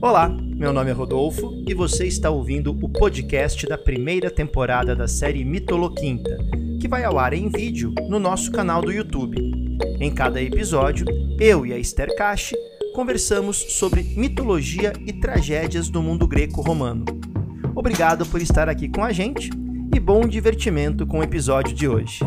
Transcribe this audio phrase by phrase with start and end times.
[0.00, 5.08] Olá, meu nome é Rodolfo e você está ouvindo o podcast da primeira temporada da
[5.08, 6.38] série Mitoloquinta,
[6.80, 9.36] que vai ao ar em vídeo no nosso canal do YouTube.
[10.00, 11.06] Em cada episódio,
[11.40, 12.56] eu e a Esther Cache
[12.94, 17.04] conversamos sobre mitologia e tragédias do mundo greco-romano.
[17.74, 19.50] Obrigado por estar aqui com a gente
[19.94, 22.20] e bom divertimento com o episódio de hoje.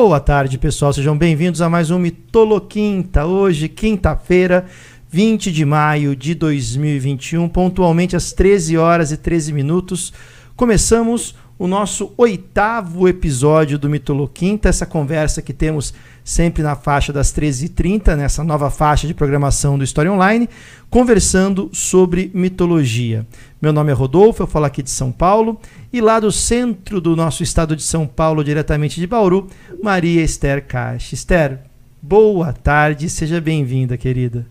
[0.00, 0.92] Boa tarde, pessoal.
[0.92, 3.26] Sejam bem-vindos a mais um Mitoloquinta.
[3.26, 4.64] Hoje, quinta-feira,
[5.10, 10.12] 20 de maio de 2021, pontualmente às 13 horas e 13 minutos,
[10.54, 15.92] começamos o nosso oitavo episódio do Mitoloquinta, essa conversa que temos
[16.28, 20.46] sempre na faixa das 13h30, nessa nova faixa de programação do História Online,
[20.90, 23.26] conversando sobre mitologia.
[23.62, 25.58] Meu nome é Rodolfo, eu falo aqui de São Paulo,
[25.90, 29.48] e lá do centro do nosso estado de São Paulo, diretamente de Bauru,
[29.82, 31.14] Maria Esther Caixa.
[31.14, 31.60] Esther,
[32.02, 34.44] boa tarde, seja bem-vinda, querida.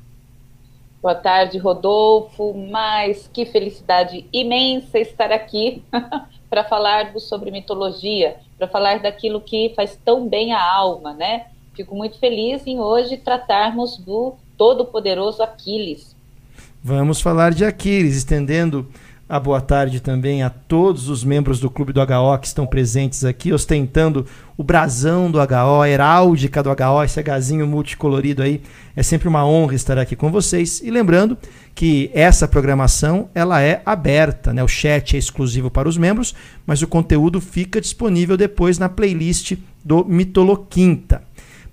[1.00, 2.56] Boa tarde, Rodolfo.
[2.72, 5.84] Mas que felicidade imensa estar aqui
[6.50, 11.46] para falar sobre mitologia, para falar daquilo que faz tão bem a alma, né?
[11.78, 16.16] Fico muito feliz em hoje tratarmos do todo-poderoso Aquiles.
[16.84, 18.88] Vamos falar de Aquiles, estendendo
[19.30, 23.24] a boa tarde também a todos os membros do Clube do HO que estão presentes
[23.24, 24.26] aqui, ostentando
[24.58, 28.60] o brasão do HO, a heráldica do HO, esse Hzinho multicolorido aí.
[28.96, 30.82] É sempre uma honra estar aqui com vocês.
[30.84, 31.38] E lembrando
[31.76, 34.64] que essa programação ela é aberta, né?
[34.64, 36.34] o chat é exclusivo para os membros,
[36.66, 39.54] mas o conteúdo fica disponível depois na playlist
[39.86, 41.27] do Mitoloquinta.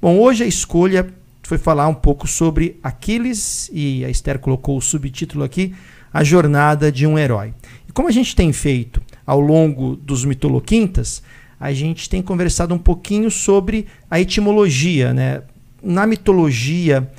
[0.05, 1.07] Bom, hoje a escolha
[1.45, 5.75] foi falar um pouco sobre Aquiles, e a Esther colocou o subtítulo aqui,
[6.13, 7.55] a jornada de um herói.
[7.89, 11.23] E como a gente tem feito ao longo dos mitoloquintas,
[11.59, 15.41] a gente tem conversado um pouquinho sobre a etimologia, né?
[15.83, 17.11] Na mitologia,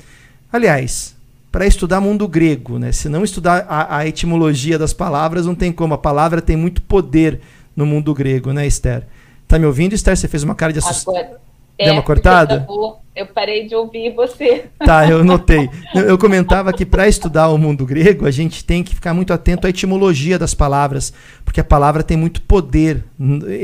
[0.52, 1.16] aliás,
[1.50, 2.92] para estudar mundo grego, né?
[2.92, 5.94] Se não estudar a, a, etimologia das palavras, não tem como.
[5.94, 7.40] A palavra tem muito poder
[7.74, 9.08] no mundo grego, né, Esther?
[9.48, 10.16] Tá me ouvindo, Esther?
[10.16, 11.45] Você fez uma cara de assustamento.
[11.78, 12.66] Deu uma é, cortada?
[13.14, 14.66] Eu parei de ouvir você.
[14.78, 15.68] Tá, eu notei.
[15.94, 19.66] Eu comentava que para estudar o mundo grego, a gente tem que ficar muito atento
[19.66, 21.12] à etimologia das palavras,
[21.44, 23.04] porque a palavra tem muito poder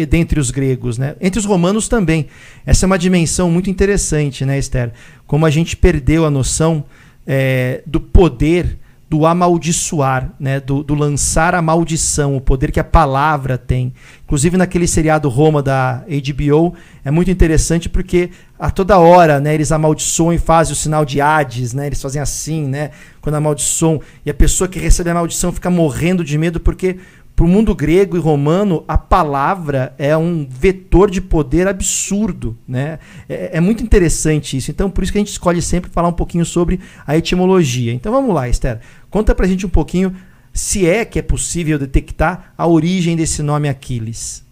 [0.09, 1.17] dentre os gregos, né?
[1.21, 2.29] Entre os romanos também.
[2.65, 4.93] Essa é uma dimensão muito interessante, né, Esther?
[5.27, 6.85] Como a gente perdeu a noção
[7.27, 8.79] é, do poder
[9.13, 10.59] do amaldiçoar, né?
[10.59, 13.93] Do, do, lançar a maldição, o poder que a palavra tem.
[14.25, 16.73] Inclusive naquele seriado Roma da HBO,
[17.05, 21.21] é muito interessante porque a toda hora né, eles amaldiçoam e fazem o sinal de
[21.21, 21.89] Hades, né?
[21.89, 22.93] eles fazem assim, né?
[23.21, 26.97] quando amaldiçoam, e a pessoa que recebe a maldição fica morrendo de medo porque
[27.35, 32.57] para o mundo grego e romano, a palavra é um vetor de poder absurdo.
[32.69, 32.99] Né?
[33.29, 34.71] É, é, muito interessante isso.
[34.71, 37.93] Então, por isso que a gente escolhe sempre falar um pouquinho sobre a etimologia.
[37.93, 38.81] Então, vamos lá, Esther.
[39.13, 40.17] Conta para a gente um pouquinho
[40.53, 44.45] se é que é possível detectar a origem desse nome Aquiles.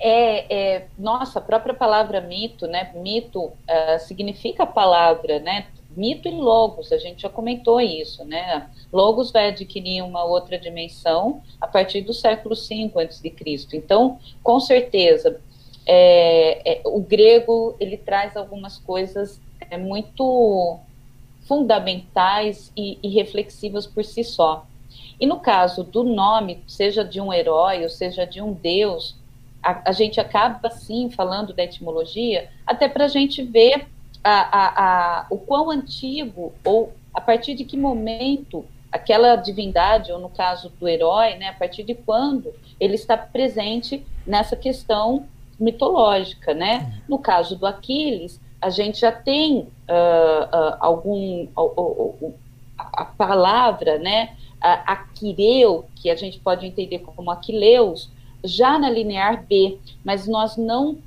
[0.00, 2.90] É, é nossa, a própria palavra mito, né?
[2.96, 3.52] Mito uh,
[4.00, 5.66] significa palavra, né?
[5.96, 8.68] mito e logos, a gente já comentou isso, né?
[8.92, 13.66] Logos vai adquirir uma outra dimensão a partir do século V a.C.
[13.72, 15.40] Então, com certeza,
[15.86, 20.78] é, é, o grego ele traz algumas coisas é, muito
[21.46, 24.66] fundamentais e, e reflexivas por si só.
[25.18, 29.16] E no caso do nome, seja de um herói ou seja de um deus,
[29.62, 33.86] a, a gente acaba sim falando da etimologia, até para a gente ver
[34.22, 40.28] a, a, o quão antigo ou a partir de que momento aquela divindade, ou no
[40.28, 45.26] caso do herói, né, a partir de quando ele está presente nessa questão
[45.58, 47.00] mitológica, né?
[47.08, 52.34] No caso do Aquiles, a gente já tem uh, uh, algum uh,
[52.78, 58.10] a palavra, né, Aquireu, que a gente pode entender como Aquileus,
[58.44, 60.98] já na linear B, mas nós não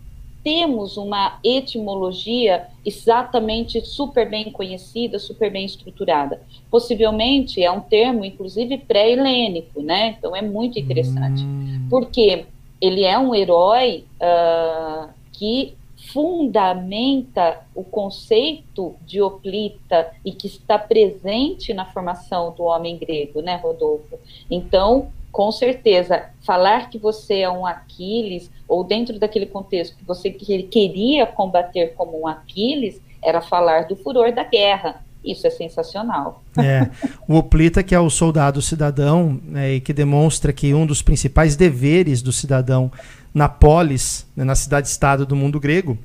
[0.43, 6.41] temos uma etimologia exatamente super bem conhecida, super bem estruturada.
[6.71, 10.15] Possivelmente é um termo, inclusive, pré-helênico, né?
[10.17, 11.43] Então é muito interessante.
[11.43, 11.87] Hum.
[11.89, 12.45] Porque
[12.81, 15.75] ele é um herói uh, que
[16.13, 23.55] fundamenta o conceito de Oplita e que está presente na formação do homem grego, né,
[23.55, 24.17] Rodolfo?
[24.49, 30.31] Então, com certeza, falar que você é um Aquiles, ou dentro daquele contexto que você
[30.31, 36.41] queria combater como um Aquiles, era falar do furor da guerra, Isso é sensacional.
[36.57, 36.89] É.
[37.27, 41.55] O Oplita, que é o soldado cidadão, né, e que demonstra que um dos principais
[41.55, 42.91] deveres do cidadão
[43.39, 45.97] na polis, né, na cidade-estado do mundo grego,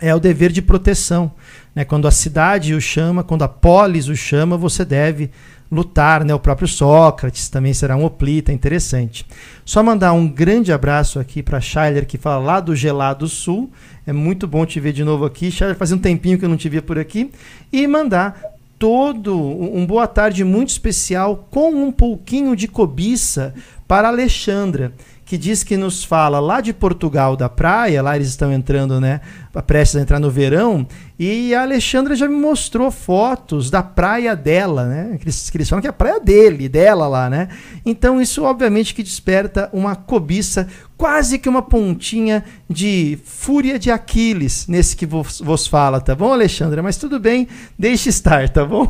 [0.00, 1.32] é o dever de proteção.
[1.74, 1.84] Né?
[1.84, 5.28] Quando a cidade o chama, quando a polis o chama, você deve
[5.68, 6.24] lutar.
[6.24, 6.32] Né?
[6.32, 9.26] O próprio Sócrates também será um oplita, interessante.
[9.64, 13.68] Só mandar um grande abraço aqui para Schuyler, que fala lá do Gelado Sul.
[14.06, 15.50] É muito bom te ver de novo aqui.
[15.50, 17.32] Schuyler, fazia um tempinho que eu não te via por aqui.
[17.72, 18.40] E mandar
[18.78, 23.52] todo um boa tarde muito especial com um pouquinho de cobiça
[23.88, 24.92] para Alexandra
[25.32, 29.22] que diz que nos fala lá de Portugal da praia, lá eles estão entrando, né,
[29.66, 30.86] prestes a entrar no verão,
[31.18, 35.70] e a Alexandra já me mostrou fotos da praia dela, né, que eles, que eles
[35.70, 37.48] falam que é a praia dele, dela lá, né,
[37.82, 40.68] então isso obviamente que desperta uma cobiça,
[40.98, 46.30] quase que uma pontinha de fúria de Aquiles nesse que vos, vos fala, tá bom,
[46.30, 46.82] Alexandra?
[46.82, 47.48] Mas tudo bem,
[47.78, 48.86] deixe estar, tá bom?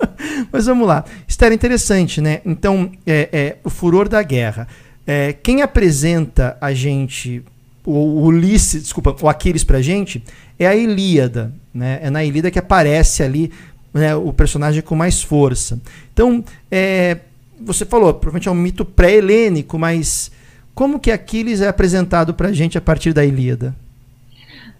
[0.52, 1.04] Mas vamos lá.
[1.26, 2.40] História interessante, né?
[2.44, 4.68] Então, é, é o furor da guerra.
[5.06, 7.42] É, quem apresenta a gente,
[7.84, 10.22] o Ulisses, desculpa, o Aquiles pra gente,
[10.58, 11.52] é a Ilíada.
[11.72, 12.00] Né?
[12.02, 13.52] É na Ilíada que aparece ali
[13.92, 15.80] né, o personagem com mais força.
[16.12, 17.18] Então, é,
[17.60, 20.30] você falou, provavelmente é um mito pré-helênico, mas
[20.74, 23.74] como que Aquiles é apresentado pra gente a partir da Ilíada?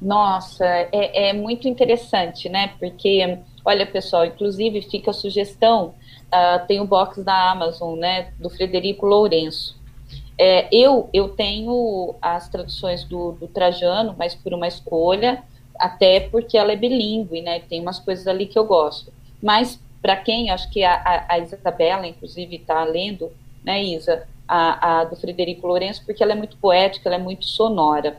[0.00, 2.72] Nossa, é, é muito interessante, né?
[2.78, 5.94] Porque, olha, pessoal, inclusive fica a sugestão,
[6.26, 9.76] uh, tem o box da Amazon, né, do Frederico Lourenço.
[10.36, 15.42] É, eu, eu tenho as traduções do, do, Trajano, mas por uma escolha,
[15.78, 17.60] até porque ela é bilíngue, né?
[17.60, 19.12] Tem umas coisas ali que eu gosto.
[19.40, 23.30] Mas, para quem, acho que a, a, Isabela, inclusive, está lendo,
[23.64, 27.44] né, Isa, a, a do Frederico Lourenço, porque ela é muito poética, ela é muito
[27.44, 28.18] sonora.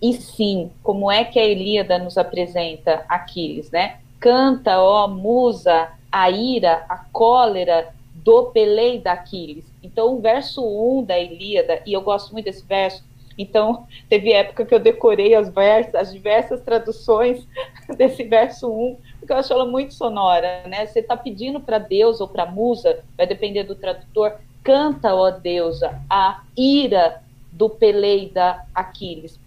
[0.00, 3.98] E sim, como é que a Elíada nos apresenta Aquiles, né?
[4.18, 7.92] Canta, ó, musa, a ira, a cólera
[8.24, 9.64] do Pelei da Aquiles.
[9.82, 13.02] Então, o verso 1 da Ilíada, e eu gosto muito desse verso,
[13.36, 17.46] então teve época que eu decorei as, versas, as diversas traduções
[17.96, 20.86] desse verso 1, porque eu acho ela muito sonora, né?
[20.86, 26.00] Você está pedindo para Deus ou para musa, vai depender do tradutor, canta, ó deusa,
[26.08, 29.38] a ira do Peleida Aquiles.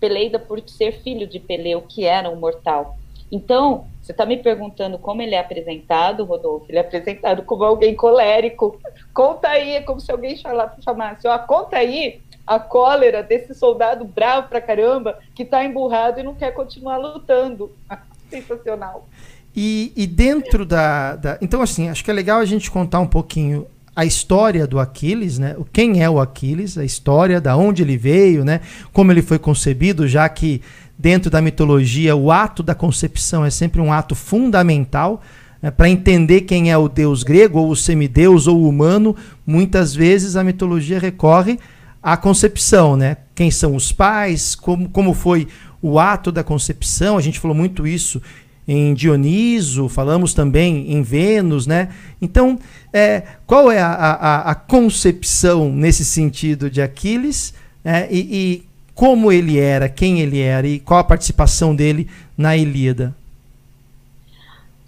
[0.00, 2.96] Peleida por ser filho de Peleu, que era um mortal.
[3.32, 6.66] Então, você está me perguntando como ele é apresentado, Rodolfo?
[6.68, 8.78] Ele é apresentado como alguém colérico.
[9.14, 14.48] Conta aí, é como se alguém chamasse, ó, conta aí a cólera desse soldado bravo
[14.48, 17.72] pra caramba que está emburrado e não quer continuar lutando.
[18.28, 19.08] Sensacional.
[19.56, 23.06] E, e dentro da, da, Então, assim, acho que é legal a gente contar um
[23.06, 23.66] pouquinho
[23.96, 25.56] a história do Aquiles, né?
[25.72, 28.60] Quem é o Aquiles, a história, da onde ele veio, né?
[28.92, 30.60] Como ele foi concebido, já que
[30.98, 35.22] dentro da mitologia, o ato da concepção é sempre um ato fundamental.
[35.60, 39.94] Né, Para entender quem é o deus grego, ou o semideus, ou o humano, muitas
[39.94, 41.58] vezes a mitologia recorre
[42.02, 42.96] à concepção.
[42.96, 43.16] Né?
[43.34, 45.48] Quem são os pais, como, como foi
[45.82, 48.22] o ato da concepção, a gente falou muito isso
[48.66, 51.90] em Dioniso, falamos também em Vênus, né?
[52.20, 52.58] Então,
[52.92, 57.52] é, qual é a, a, a concepção nesse sentido de Aquiles?
[57.84, 58.62] É, e, e
[58.94, 63.14] como ele era, quem ele era e qual a participação dele na Ilíada.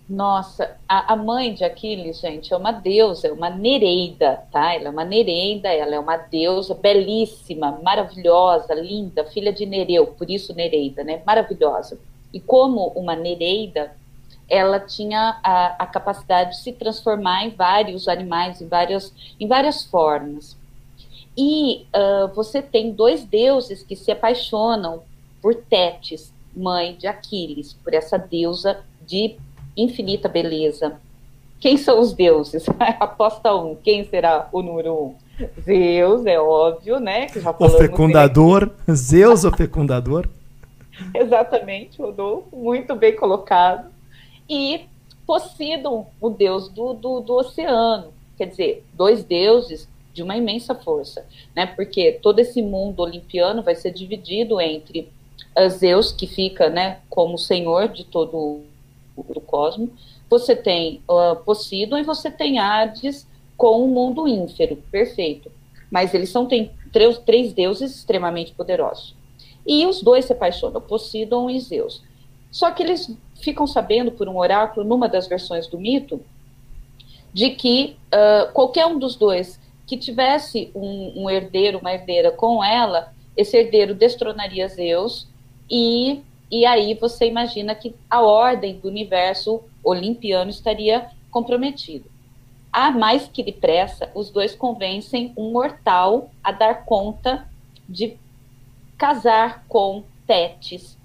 [0.08, 4.72] Nossa, a, a, mãe de Aquiles, gente, é uma deusa, é uma Nereida, tá?
[4.72, 10.30] Ela é uma Nereida, ela é uma deusa belíssima, maravilhosa, linda, filha de Nereu, por
[10.30, 11.20] isso Nereida, né?
[11.26, 11.98] Maravilhosa.
[12.32, 13.96] E como uma Nereida,
[14.48, 19.84] ela tinha a, a capacidade de se transformar em vários animais, em várias, em várias
[19.84, 20.55] formas.
[21.36, 25.02] E uh, você tem dois deuses que se apaixonam
[25.42, 29.36] por Tétis, mãe de Aquiles, por essa deusa de
[29.76, 30.98] infinita beleza.
[31.60, 32.66] Quem são os deuses?
[32.98, 33.74] Aposta um.
[33.76, 35.14] Quem será o número um?
[35.60, 37.26] Zeus, é óbvio, né?
[37.26, 38.70] Que já o fecundador.
[38.86, 38.96] Bem.
[38.96, 40.26] Zeus, o fecundador.
[41.14, 42.56] Exatamente, Rodolfo.
[42.56, 43.90] Muito bem colocado.
[44.48, 44.86] E
[45.26, 48.12] Poseidon, o deus do, do, do oceano.
[48.38, 51.66] Quer dizer, dois deuses de uma imensa força, né?
[51.66, 55.12] Porque todo esse mundo olimpiano vai ser dividido entre
[55.68, 58.62] Zeus, que fica, né, como senhor de todo
[59.16, 59.90] o cosmos,
[60.28, 65.50] você tem uh, Poseidon e você tem Hades com o mundo ínfero, perfeito.
[65.90, 69.14] Mas eles são tem três, três deuses extremamente poderosos.
[69.66, 72.02] E os dois se apaixonam, Poseidon e Zeus.
[72.50, 76.20] Só que eles ficam sabendo por um oráculo, numa das versões do mito,
[77.32, 82.62] de que uh, qualquer um dos dois que tivesse um, um herdeiro, uma herdeira com
[82.62, 85.28] ela, esse herdeiro destronaria Zeus
[85.70, 92.08] e e aí você imagina que a ordem do universo olimpiano estaria comprometida.
[92.72, 97.48] A mais que depressa, os dois convencem um mortal a dar conta
[97.88, 98.16] de
[98.96, 100.96] casar com Tétis.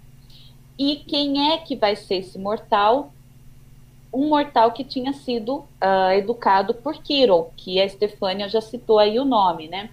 [0.77, 3.13] E quem é que vai ser esse mortal?
[4.13, 9.19] Um mortal que tinha sido uh, educado por Quiron, que a Estefânia já citou aí
[9.19, 9.89] o nome, né?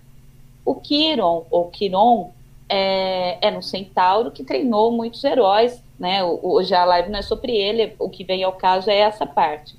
[0.65, 2.33] O Quiron, ou Quiron,
[2.69, 6.23] é, é um centauro que treinou muitos heróis, né?
[6.25, 9.77] Hoje a live não é sobre ele, o que vem ao caso é essa parte.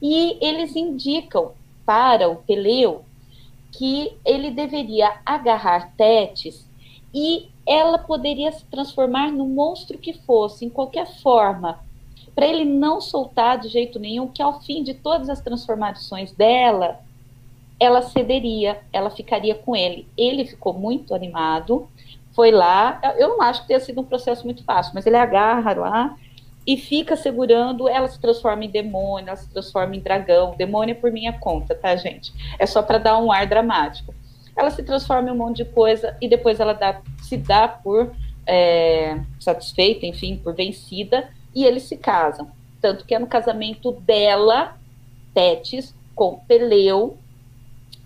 [0.00, 1.52] E eles indicam
[1.84, 3.04] para o Peleu
[3.72, 6.68] que ele deveria agarrar Tétis
[7.14, 11.80] e ela poderia se transformar no monstro que fosse, em qualquer forma,
[12.34, 17.00] para ele não soltar de jeito nenhum, que ao fim de todas as transformações dela,
[17.78, 20.06] ela cederia, ela ficaria com ele.
[20.16, 21.88] Ele ficou muito animado,
[22.32, 23.00] foi lá.
[23.18, 26.16] Eu não acho que tenha sido um processo muito fácil, mas ele agarra lá
[26.66, 27.88] e fica segurando.
[27.88, 30.54] Ela se transforma em demônio, ela se transforma em dragão.
[30.56, 32.32] Demônio é por minha conta, tá, gente?
[32.58, 34.14] É só para dar um ar dramático.
[34.56, 38.12] Ela se transforma em um monte de coisa e depois ela dá, se dá por
[38.46, 42.50] é, satisfeita, enfim, por vencida, e eles se casam.
[42.80, 44.76] Tanto que é no casamento dela,
[45.34, 47.16] Tétis, com Peleu,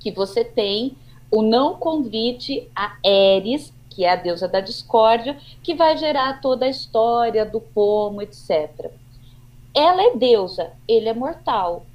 [0.00, 0.96] que você tem
[1.30, 6.66] o não convite a Eris que é a deusa da discórdia, que vai gerar toda
[6.66, 8.90] a história do pomo, etc.
[9.74, 11.86] Ela é deusa, ele é mortal.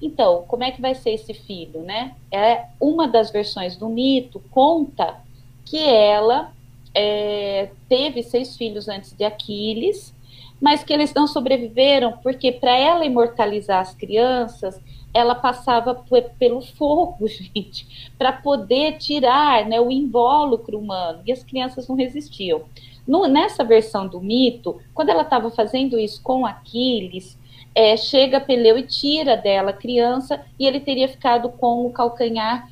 [0.00, 2.14] Então, como é que vai ser esse filho, né?
[2.32, 5.20] É uma das versões do mito conta
[5.66, 6.50] que ela
[6.94, 10.14] é, teve seis filhos antes de Aquiles,
[10.60, 14.80] mas que eles não sobreviveram porque para ela imortalizar as crianças,
[15.14, 15.94] ela passava
[16.38, 22.62] pelo fogo, gente, para poder tirar né, o invólucro humano, e as crianças não resistiam.
[23.06, 27.38] No, nessa versão do mito, quando ela estava fazendo isso com Aquiles,
[27.74, 32.68] é, chega Peleu e tira dela a criança, e ele teria ficado com o calcanhar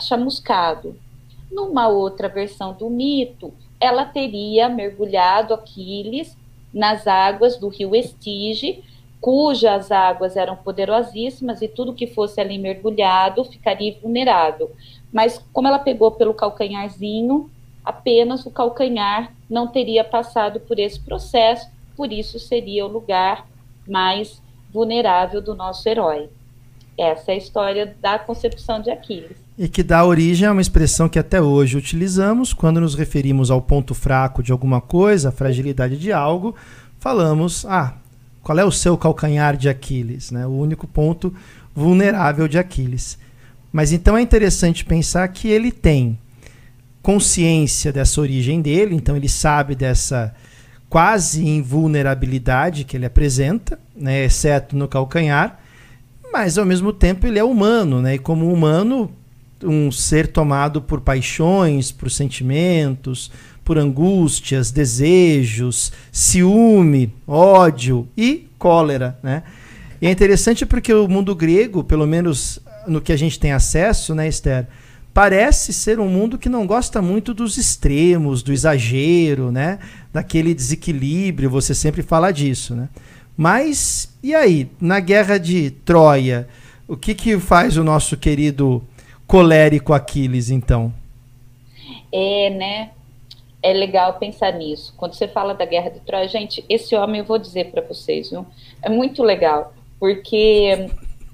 [0.00, 0.98] chamuscado.
[1.50, 6.36] Numa outra versão do mito, ela teria mergulhado Aquiles
[6.72, 8.82] nas águas do rio Estige,
[9.20, 14.70] cujas águas eram poderosíssimas e tudo que fosse ali mergulhado ficaria vulnerável.
[15.12, 17.50] Mas como ela pegou pelo calcanharzinho,
[17.84, 23.48] apenas o calcanhar não teria passado por esse processo, por isso seria o lugar
[23.88, 26.28] mais vulnerável do nosso herói.
[26.98, 29.36] Essa é a história da concepção de Aquiles.
[29.58, 33.60] E que dá origem a uma expressão que até hoje utilizamos quando nos referimos ao
[33.60, 36.54] ponto fraco de alguma coisa, a fragilidade de algo,
[36.98, 37.94] falamos, ah,
[38.42, 40.46] qual é o seu calcanhar de Aquiles, né?
[40.46, 41.34] O único ponto
[41.74, 43.18] vulnerável de Aquiles.
[43.72, 46.18] Mas então é interessante pensar que ele tem
[47.02, 50.34] consciência dessa origem dele, então ele sabe dessa
[50.88, 55.60] quase invulnerabilidade que ele apresenta, né, exceto no calcanhar,
[56.32, 58.14] mas ao mesmo tempo ele é humano, né?
[58.14, 59.10] E como humano,
[59.62, 63.30] um ser tomado por paixões, por sentimentos,
[63.64, 69.42] por angústias, desejos, ciúme, ódio e cólera, né?
[70.00, 74.14] E é interessante porque o mundo grego, pelo menos no que a gente tem acesso,
[74.14, 74.68] né, Esther,
[75.12, 79.78] parece ser um mundo que não gosta muito dos extremos, do exagero, né?
[80.12, 82.88] Daquele desequilíbrio, você sempre fala disso, né?
[83.36, 86.48] Mas e aí, na guerra de Troia,
[86.88, 88.82] o que que faz o nosso querido
[89.26, 90.92] colérico Aquiles então?
[92.12, 92.90] É, né?
[93.66, 94.94] é legal pensar nisso.
[94.96, 98.30] Quando você fala da guerra de Troia, gente, esse homem eu vou dizer para vocês,
[98.30, 98.46] viu?
[98.80, 100.88] É muito legal, porque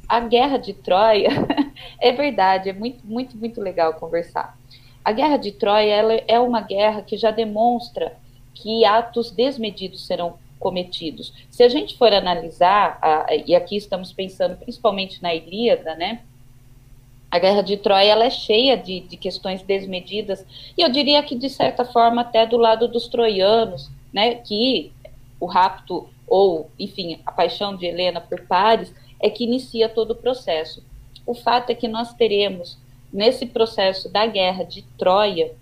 [0.08, 1.28] a guerra de Troia
[2.00, 4.56] é verdade, é muito, muito, muito legal conversar.
[5.04, 8.16] A guerra de Troia ela é uma guerra que já demonstra
[8.54, 11.32] que atos desmedidos serão cometidos.
[11.50, 16.20] Se a gente for analisar, a, e aqui estamos pensando principalmente na Ilíada, né?
[17.32, 20.44] a guerra de Troia ela é cheia de, de questões desmedidas
[20.76, 24.92] e eu diria que de certa forma até do lado dos troianos, né, que
[25.40, 30.14] o rapto ou enfim a paixão de Helena por Paris é que inicia todo o
[30.14, 30.84] processo.
[31.24, 32.76] O fato é que nós teremos
[33.10, 35.54] nesse processo da guerra de Troia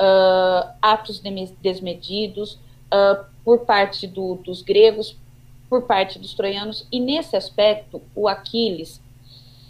[0.00, 1.22] uh, atos
[1.62, 2.54] desmedidos
[2.92, 5.16] uh, por parte do, dos gregos,
[5.70, 9.00] por parte dos troianos e nesse aspecto o Aquiles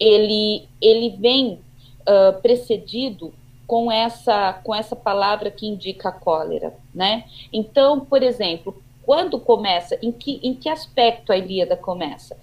[0.00, 1.60] ele, ele vem
[2.08, 3.34] uh, precedido
[3.66, 7.24] com essa, com essa palavra que indica a cólera, né?
[7.52, 12.36] Então, por exemplo, quando começa, em que, em que aspecto a Ilíada começa?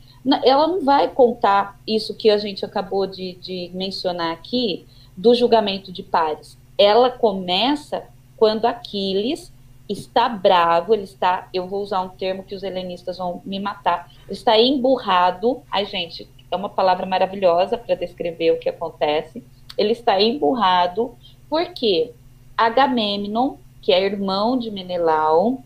[0.43, 4.85] Ela não vai contar isso que a gente acabou de, de mencionar aqui,
[5.15, 6.57] do julgamento de pares.
[6.77, 8.03] Ela começa
[8.35, 9.52] quando Aquiles
[9.93, 14.11] está bravo, ele está, eu vou usar um termo que os helenistas vão me matar,
[14.23, 15.61] ele está emburrado.
[15.71, 19.43] Ai, gente, é uma palavra maravilhosa para descrever o que acontece.
[19.77, 21.15] Ele está emburrado
[21.49, 22.11] porque
[22.57, 25.61] Agamemnon, que é irmão de Menelau,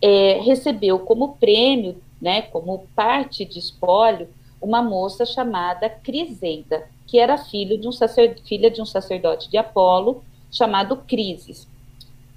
[0.00, 4.28] é, recebeu como prêmio, né, como parte de espólio,
[4.60, 7.92] uma moça chamada Criseida, que era filho de um
[8.44, 11.68] filha de um sacerdote de Apolo chamado Crises.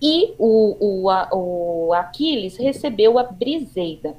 [0.01, 4.15] E o, o, a, o Aquiles recebeu a Briseida.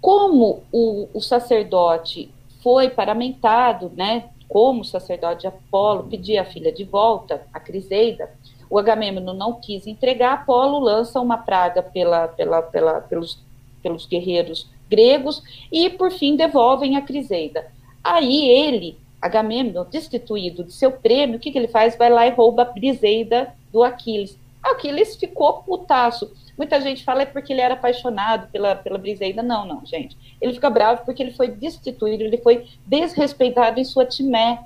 [0.00, 2.30] Como o, o sacerdote
[2.62, 8.30] foi paramentado, né, como sacerdote de Apolo, pedir a filha de volta, a Criseida,
[8.68, 13.38] o Agamemnon não quis entregar, Apolo lança uma praga pela, pela, pela, pelos,
[13.82, 17.66] pelos guerreiros gregos e, por fim, devolvem a Criseida.
[18.02, 21.96] Aí ele, Agamemnon, destituído de seu prêmio, o que, que ele faz?
[21.96, 24.38] Vai lá e rouba a Briseida do Aquiles.
[24.62, 26.32] Aquiles ficou putaço.
[26.56, 29.42] Muita gente fala é porque ele era apaixonado pela, pela Briseida.
[29.42, 30.16] Não, não, gente.
[30.40, 34.60] Ele fica bravo porque ele foi destituído, ele foi desrespeitado em sua timé,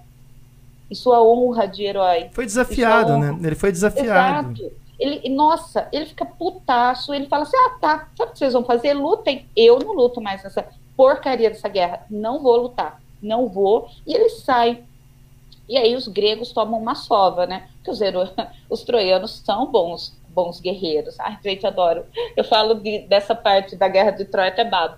[0.88, 2.28] em sua honra de herói.
[2.30, 3.36] Foi desafiado, né?
[3.42, 4.52] Ele foi desafiado.
[4.52, 4.76] Exato.
[4.96, 8.62] Ele, nossa, ele fica putaço, ele fala assim: ah, tá, sabe o que vocês vão
[8.62, 8.92] fazer?
[8.92, 9.46] Lutem.
[9.56, 10.64] Eu não luto mais nessa
[10.96, 12.06] porcaria dessa guerra.
[12.08, 13.02] Não vou lutar.
[13.20, 13.88] Não vou.
[14.06, 14.84] E ele sai.
[15.70, 17.68] E aí os gregos tomam uma sova, né?
[17.76, 18.00] Porque os,
[18.68, 21.18] os troianos são bons, bons guerreiros.
[21.20, 22.04] Ai, gente, adoro.
[22.36, 24.96] Eu falo de, dessa parte da guerra de Troia até babo.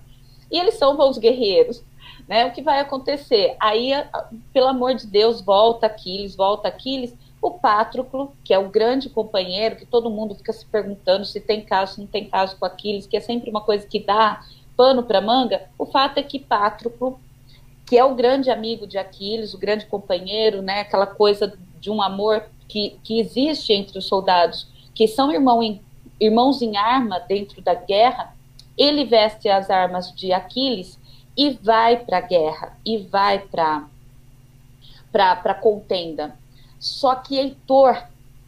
[0.50, 1.84] E eles são bons guerreiros.
[2.26, 2.46] Né?
[2.46, 3.54] O que vai acontecer?
[3.60, 3.90] Aí,
[4.50, 7.14] pelo amor de Deus, volta Aquiles, volta Aquiles.
[7.42, 11.60] O Pátroclo, que é o grande companheiro, que todo mundo fica se perguntando se tem
[11.60, 14.40] caso, se não tem caso com Aquiles, que é sempre uma coisa que dá
[14.74, 15.68] pano para manga.
[15.78, 17.20] O fato é que Pátroclo,
[17.92, 20.80] que é o grande amigo de Aquiles, o grande companheiro, né?
[20.80, 25.78] Aquela coisa de um amor que, que existe entre os soldados, que são irmão em,
[26.18, 28.34] irmãos em arma dentro da guerra.
[28.78, 30.98] Ele veste as armas de Aquiles
[31.36, 33.84] e vai para a guerra, e vai para
[35.12, 36.34] a contenda.
[36.80, 38.04] Só que Heitor,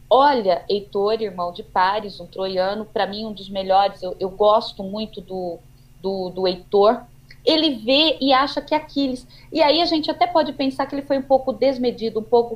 [0.09, 4.81] olha, Heitor, irmão de Paris, um troiano, para mim um dos melhores, eu, eu gosto
[4.81, 5.59] muito do,
[6.01, 7.03] do, do Heitor,
[7.45, 9.27] ele vê e acha que é Aquiles.
[9.51, 12.55] E aí a gente até pode pensar que ele foi um pouco desmedido, um pouco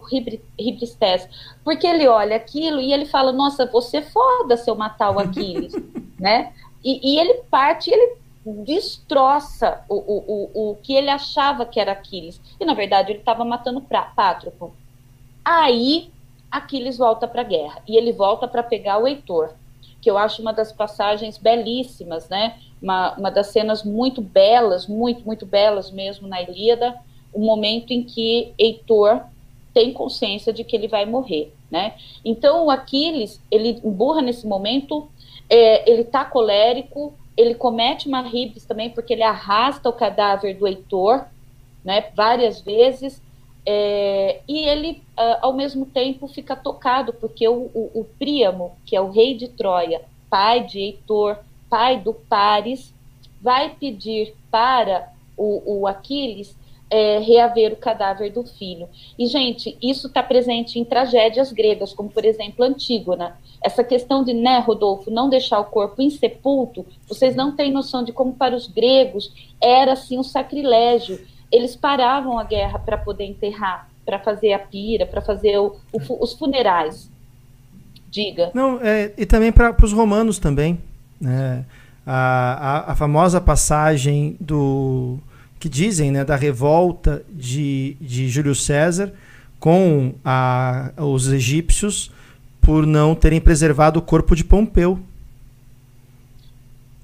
[0.59, 1.27] ribristés,
[1.63, 5.19] porque ele olha aquilo e ele fala, nossa, você é foda se eu matar o
[5.19, 5.73] Aquiles,
[6.19, 6.53] né?
[6.83, 8.17] E, e, ele parte, ele
[8.63, 12.41] destroça o, o, o, o que ele achava que era Aquiles.
[12.59, 14.73] E na verdade ele estava matando Pátroco.
[15.43, 16.11] Aí
[16.49, 19.53] Aquiles volta para a guerra e ele volta para pegar o Heitor,
[20.01, 22.57] que eu acho uma das passagens belíssimas, né?
[22.81, 26.95] Uma, uma das cenas muito belas, muito, muito belas mesmo na Ilíada,
[27.33, 29.21] o momento em que Heitor
[29.73, 31.93] tem consciência de que ele vai morrer, né?
[32.23, 35.07] Então o Aquiles, ele emburra nesse momento,
[35.49, 40.67] é, ele tá colérico, ele comete uma ribes também porque ele arrasta o cadáver do
[40.67, 41.25] Heitor,
[41.83, 43.21] né, várias vezes,
[43.71, 48.95] é, e ele, uh, ao mesmo tempo, fica tocado, porque o, o, o, Príamo, que
[48.95, 51.37] é o rei de Troia, pai de Heitor,
[51.69, 52.91] pai do Paris,
[53.39, 56.57] vai pedir para o, o Aquiles
[56.89, 58.89] é, reaver o cadáver do filho.
[59.19, 63.37] E, gente, isso está presente em tragédias gregas, como, por exemplo, Antígona.
[63.61, 68.11] Essa questão de, né, Rodolfo, não deixar o corpo insepulto, vocês não têm noção de
[68.11, 71.23] como para os gregos era assim um sacrilégio.
[71.51, 76.23] Eles paravam a guerra para poder enterrar, para fazer a pira, para fazer o, o,
[76.23, 77.09] os funerais.
[78.09, 78.51] Diga.
[78.53, 80.79] Não, é, e também para os romanos também.
[81.19, 81.65] Né?
[82.05, 85.19] A, a, a, famosa passagem do
[85.59, 89.13] que dizem né, da revolta de, de Júlio César
[89.59, 92.11] com a, os egípcios
[92.61, 94.99] por não terem preservado o corpo de Pompeu.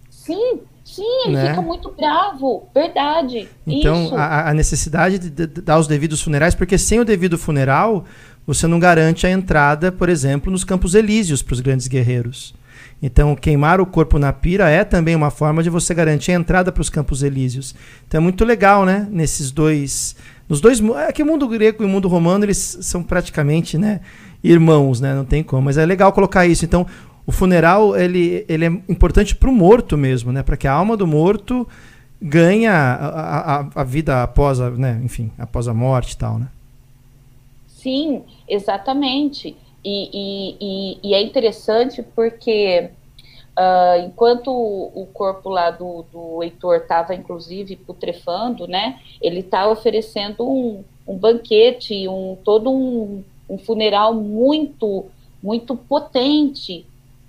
[0.10, 0.62] Sim,
[0.95, 1.49] sim, ele né?
[1.49, 3.47] fica muito bravo, verdade.
[3.65, 8.05] Então, a, a, necessidade de, de, dar os devidos funerais, porque sem o devido funeral,
[8.45, 12.53] você não garante a entrada, por exemplo, nos Campos Elíseos para os grandes guerreiros.
[13.01, 16.71] Então, queimar o corpo na pira é também uma forma de você garantir a entrada
[16.71, 17.75] para os Campos Elíseos.
[18.08, 19.08] Então, é muito legal, né?
[19.12, 20.15] Nesses dois.
[20.47, 20.81] Nos dois.
[21.08, 23.99] É que o mundo grego e o mundo romano eles são praticamente, né?
[24.45, 25.13] irmãos, né?
[25.13, 25.63] Não tem como.
[25.63, 26.63] Mas é legal colocar isso.
[26.63, 26.86] Então,
[27.25, 30.43] o funeral ele, ele é importante para o morto mesmo, né?
[30.43, 31.67] Para que a alma do morto
[32.21, 34.99] ganhe a, a, a, vida após a, né?
[35.03, 36.47] Enfim, após a morte e tal, né?
[37.67, 39.55] Sim, exatamente.
[39.83, 42.89] E, e, e, e é interessante porque
[43.57, 48.99] uh, enquanto o corpo lá do, do Heitor estava, inclusive, putrefando, né?
[49.21, 55.05] Ele está oferecendo um, um banquete, um todo um um funeral muito,
[55.41, 56.85] muito potente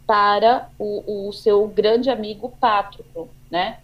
[0.07, 3.79] para o, o seu grande amigo Pátroclo, né?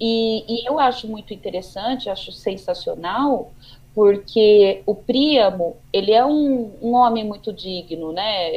[0.00, 3.52] E, e, eu acho muito interessante, acho sensacional,
[3.94, 8.50] porque o Príamo, ele é um, um homem muito digno, né?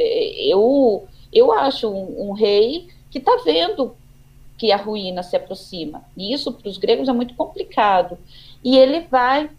[0.47, 3.93] Eu, eu acho um, um rei que está vendo
[4.57, 6.05] que a ruína se aproxima.
[6.15, 8.17] E isso para os gregos é muito complicado.
[8.63, 9.49] E ele vai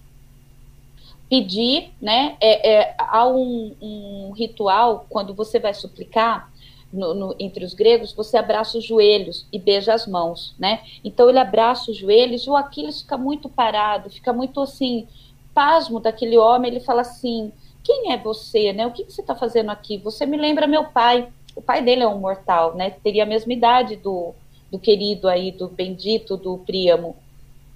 [1.29, 2.37] pedir, né?
[2.41, 6.51] É, é, há um, um ritual, quando você vai suplicar,
[6.93, 10.83] no, no, entre os gregos, você abraça os joelhos e beija as mãos, né?
[11.03, 15.07] Então ele abraça os joelhos e o Aquiles fica muito parado, fica muito assim,
[15.55, 16.71] pasmo daquele homem.
[16.71, 18.87] Ele fala assim: Quem é você, né?
[18.87, 19.99] O que, que você está fazendo aqui?
[19.99, 21.29] Você me lembra meu pai.
[21.57, 22.91] O pai dele é um mortal, né?
[22.91, 24.35] Teria a mesma idade do,
[24.71, 27.17] do querido aí, do bendito, do Príamo.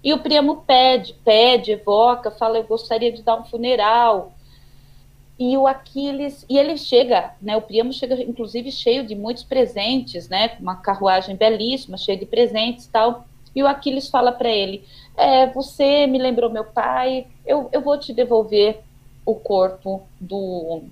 [0.02, 4.32] E o Príamo pede, pede, evoca, fala: Eu gostaria de dar um funeral
[5.38, 10.28] e o Aquiles, e ele chega, né, o Príamo chega inclusive cheio de muitos presentes,
[10.28, 13.24] né, uma carruagem belíssima, cheia de presentes e tal,
[13.54, 14.84] e o Aquiles fala para ele,
[15.16, 18.80] é, você me lembrou meu pai, eu, eu vou te devolver
[19.24, 20.82] o corpo do,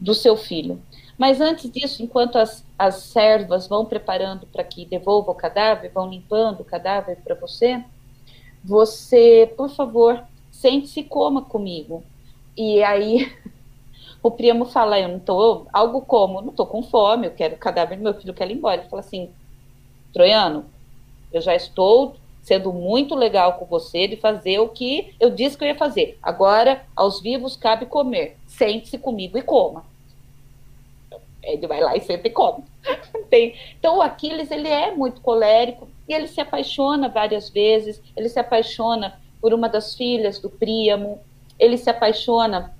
[0.00, 0.80] do seu filho.
[1.18, 6.08] Mas antes disso, enquanto as, as servas vão preparando para que devolva o cadáver, vão
[6.08, 7.82] limpando o cadáver para você,
[8.64, 12.02] você, por favor, sente-se coma comigo.
[12.56, 13.32] E aí
[14.22, 17.58] o primo fala, eu não tô, algo como, não tô com fome, eu quero o
[17.58, 18.80] cadáver do meu filho, eu quero ir embora.
[18.80, 19.30] Ele fala assim,
[20.12, 20.66] Troiano,
[21.32, 25.64] eu já estou sendo muito legal com você de fazer o que eu disse que
[25.64, 26.18] eu ia fazer.
[26.22, 28.36] Agora, aos vivos cabe comer.
[28.46, 29.84] Sente-se comigo e coma.
[31.42, 32.64] Ele vai lá e senta e come.
[33.28, 33.56] Tem.
[33.78, 38.00] Então, o Aquiles, ele é muito colérico e ele se apaixona várias vezes.
[38.16, 41.18] Ele se apaixona por uma das filhas do Príamo.
[41.58, 42.76] Ele se apaixona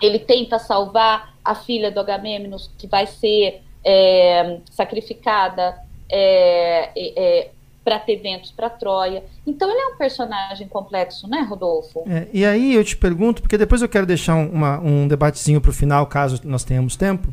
[0.00, 5.76] ele tenta salvar a filha do Agamemnon, que vai ser é, sacrificada
[6.10, 7.50] é, é,
[7.84, 9.24] para ter ventos para Troia.
[9.46, 12.04] Então ele é um personagem complexo, né, Rodolfo?
[12.06, 15.70] É, e aí eu te pergunto, porque depois eu quero deixar uma, um debatezinho para
[15.70, 17.32] o final, caso nós tenhamos tempo.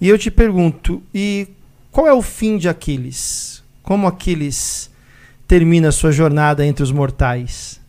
[0.00, 1.48] E eu te pergunto, e
[1.90, 3.62] qual é o fim de Aquiles?
[3.82, 4.90] Como Aquiles
[5.46, 7.80] termina a sua jornada entre os mortais?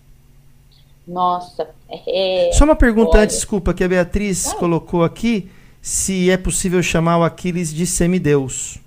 [1.08, 4.56] Nossa, é, Só uma pergunta olha, antes, desculpa, que a Beatriz ah.
[4.56, 5.50] colocou aqui,
[5.82, 8.80] se é possível chamar o Aquiles de semideus.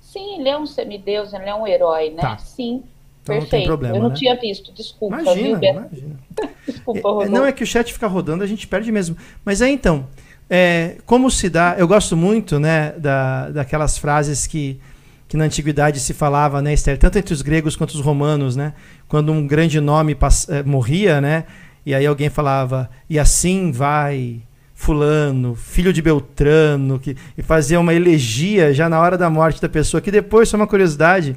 [0.00, 2.20] Sim, ele é um semideus, ele é um herói, né?
[2.20, 2.38] Tá.
[2.38, 2.82] Sim,
[3.22, 3.62] então perfeito.
[3.62, 4.14] Não problema, Eu não né?
[4.14, 5.20] tinha visto, desculpa.
[5.20, 6.20] Imagina, viu, imagina.
[6.66, 9.16] desculpa, é, Não é que o chat fica rodando, a gente perde mesmo.
[9.44, 10.06] Mas é então,
[10.48, 14.80] é, como se dá, eu gosto muito, né, da, daquelas frases que
[15.26, 18.72] que na antiguidade se falava, né, Esther, tanto entre os gregos quanto os romanos, né,
[19.08, 20.16] quando um grande nome
[20.48, 21.44] eh, morria, né,
[21.84, 24.40] e aí alguém falava, e assim vai
[24.74, 29.68] fulano, filho de Beltrano, que, e fazia uma elegia já na hora da morte da
[29.68, 31.36] pessoa, que depois, só uma curiosidade,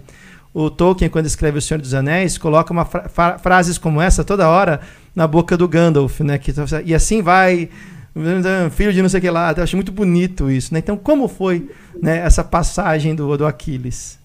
[0.54, 4.50] o Tolkien, quando escreve O Senhor dos Anéis, coloca uma fra frases como essa toda
[4.50, 4.82] hora
[5.16, 6.38] na boca do Gandalf, né?
[6.38, 6.52] Que,
[6.84, 7.70] e assim vai,
[8.72, 9.54] filho de não sei o que lá.
[9.56, 10.80] Eu acho muito bonito isso, né?
[10.80, 11.70] Então, como foi
[12.02, 14.18] né, essa passagem do, do Aquiles?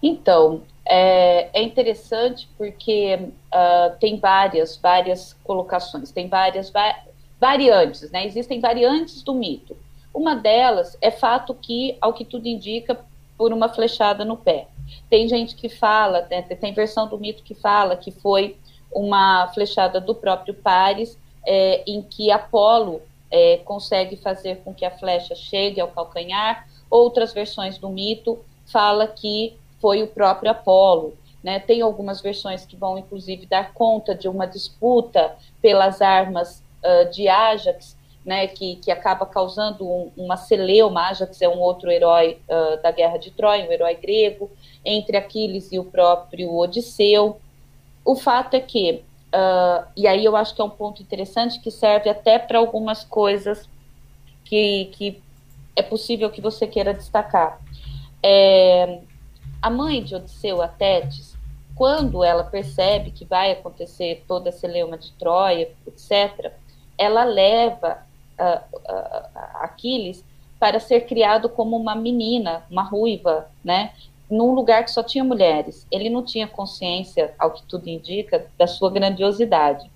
[0.00, 6.94] Então, é, é interessante porque uh, tem várias, várias colocações, tem várias va
[7.40, 8.24] variantes, né?
[8.24, 9.76] Existem variantes do mito.
[10.14, 12.98] Uma delas é fato que, ao que tudo indica,
[13.36, 14.68] por uma flechada no pé.
[15.10, 18.56] Tem gente que fala, né, tem versão do mito que fala que foi
[18.92, 24.90] uma flechada do próprio Paris, é, em que Apolo é, consegue fazer com que a
[24.90, 26.66] flecha chegue ao calcanhar.
[26.88, 31.12] Outras versões do mito fala que foi o próprio Apolo.
[31.42, 31.60] Né?
[31.60, 37.28] Tem algumas versões que vão, inclusive, dar conta de uma disputa pelas armas uh, de
[37.28, 37.94] Ajax,
[38.24, 41.08] né, que, que acaba causando um, uma celeuma.
[41.08, 44.50] Ajax é um outro herói uh, da Guerra de Troia, um herói grego,
[44.82, 47.38] entre Aquiles e o próprio Odisseu.
[48.02, 49.02] O fato é que,
[49.34, 53.04] uh, e aí eu acho que é um ponto interessante que serve até para algumas
[53.04, 53.68] coisas
[54.46, 55.22] que, que
[55.76, 57.60] é possível que você queira destacar.
[58.22, 59.00] É,
[59.64, 61.34] a mãe de Odisseu, a Tétis,
[61.74, 66.52] quando ela percebe que vai acontecer toda a celeuma de Troia, etc.,
[66.98, 67.96] ela leva
[68.38, 70.22] uh, uh, Aquiles
[70.60, 73.94] para ser criado como uma menina, uma ruiva, né?
[74.30, 75.86] Num lugar que só tinha mulheres.
[75.90, 79.90] Ele não tinha consciência, ao que tudo indica, da sua grandiosidade.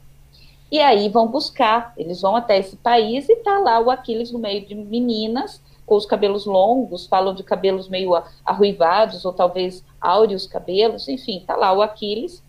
[0.73, 4.39] E aí vão buscar, eles vão até esse país e tá lá o Aquiles no
[4.39, 8.13] meio de meninas com os cabelos longos, falam de cabelos meio
[8.45, 12.43] arruivados ou talvez áureos cabelos, enfim, tá lá o Aquiles.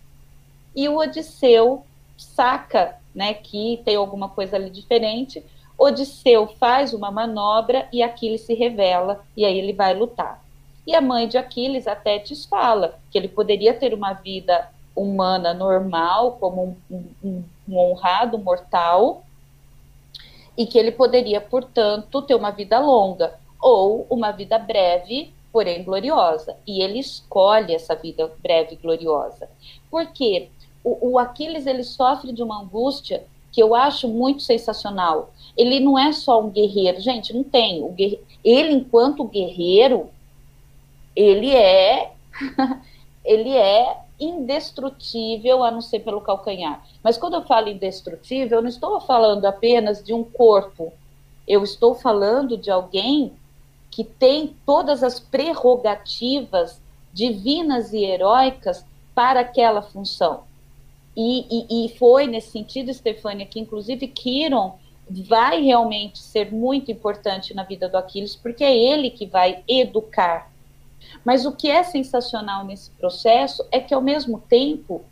[0.75, 1.86] E o Odisseu
[2.17, 5.41] saca, né, que tem alguma coisa ali diferente.
[5.78, 10.43] Odisseu faz uma manobra e Aquiles se revela e aí ele vai lutar.
[10.86, 15.54] E a mãe de Aquiles, a Tétis, fala que ele poderia ter uma vida humana
[15.54, 19.23] normal, como um, um, um honrado mortal,
[20.60, 26.58] e que ele poderia, portanto, ter uma vida longa ou uma vida breve, porém gloriosa.
[26.67, 29.50] E ele escolhe essa vida breve e gloriosa.
[29.89, 30.50] Porque
[30.84, 35.32] o, o Aquiles ele sofre de uma angústia que eu acho muito sensacional.
[35.56, 37.82] Ele não é só um guerreiro, gente, não tem.
[37.82, 37.95] O.
[38.43, 40.10] Ele, enquanto guerreiro,
[41.15, 42.12] ele é
[43.24, 46.86] ele é indestrutível a não ser pelo calcanhar.
[47.03, 50.91] Mas quando eu falo indestrutível, eu não estou falando apenas de um corpo.
[51.47, 53.34] Eu estou falando de alguém
[53.89, 56.82] que tem todas as prerrogativas
[57.13, 60.43] divinas e heróicas para aquela função.
[61.15, 64.77] E, e, e foi nesse sentido, Stefânia, que inclusive Kiron
[65.10, 70.48] vai realmente ser muito importante na vida do Aquiles, porque é ele que vai educar.
[71.24, 75.04] Mas o que é sensacional nesse processo é que, ao mesmo tempo,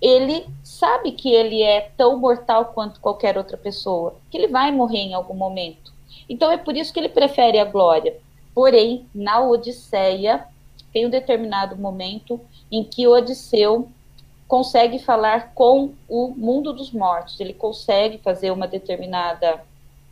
[0.00, 4.98] ele sabe que ele é tão mortal quanto qualquer outra pessoa, que ele vai morrer
[4.98, 5.92] em algum momento.
[6.28, 8.16] Então é por isso que ele prefere a glória.
[8.54, 10.46] Porém, na Odisseia,
[10.92, 13.88] tem um determinado momento em que Odisseu
[14.48, 19.64] consegue falar com o mundo dos mortos, ele consegue fazer uma determinada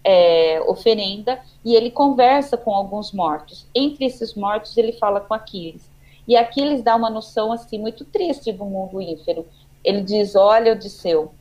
[0.05, 3.67] é, oferenda e ele conversa com alguns mortos.
[3.75, 5.91] Entre esses mortos, ele fala com Aquiles.
[6.27, 9.47] E Aquiles dá uma noção assim muito triste do mundo ínfero.
[9.83, 11.33] Ele diz: Olha, Odisseu.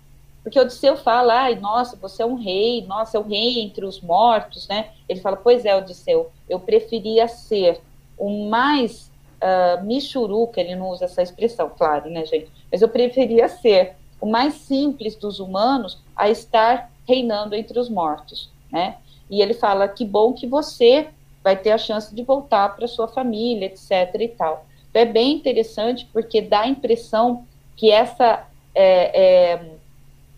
[0.42, 4.02] Porque Odisseu fala: Ai, nossa, você é um rei, nossa, é um rei entre os
[4.02, 4.90] mortos, né?
[5.08, 7.82] Ele fala: Pois é, Odisseu, eu preferia ser
[8.18, 12.52] o mais uh, michuruca, ele não usa essa expressão, claro, né, gente?
[12.72, 18.52] Mas eu preferia ser o mais simples dos humanos a estar reinando entre os mortos,
[18.72, 18.98] né?
[19.30, 21.08] E ele fala que bom que você
[21.44, 24.14] vai ter a chance de voltar para sua família, etc.
[24.20, 24.66] e tal.
[24.90, 27.46] Então, é bem interessante porque dá a impressão
[27.76, 29.72] que essa é, é,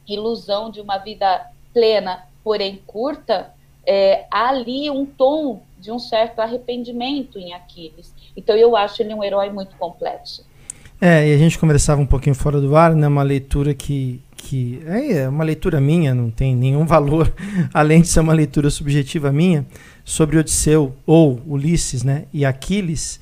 [0.08, 3.54] ilusão de uma vida plena, porém curta,
[3.86, 8.14] é, há ali um tom de um certo arrependimento em Aquiles.
[8.38, 10.46] Então eu acho ele um herói muito complexo.
[11.04, 13.08] É, e a gente conversava um pouquinho fora do ar, né?
[13.08, 17.34] Uma leitura que, que é, é uma leitura minha, não tem nenhum valor,
[17.74, 19.66] além de ser uma leitura subjetiva minha,
[20.06, 22.26] sobre Odisseu ou Ulisses, né?
[22.32, 23.20] E Aquiles,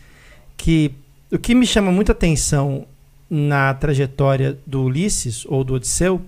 [0.58, 0.94] que
[1.32, 2.86] o que me chama muita atenção
[3.30, 6.22] na trajetória do Ulisses ou do Odisseu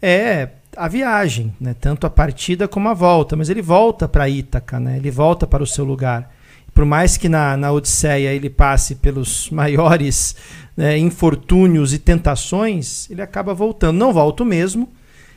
[0.00, 1.74] é a viagem, né?
[1.78, 4.96] tanto a partida como a volta, mas ele volta para Ítaca, né?
[4.96, 6.32] ele volta para o seu lugar.
[6.78, 10.36] Por mais que na, na Odisseia ele passe pelos maiores
[10.76, 13.98] né, infortúnios e tentações, ele acaba voltando.
[13.98, 14.88] Não volta mesmo.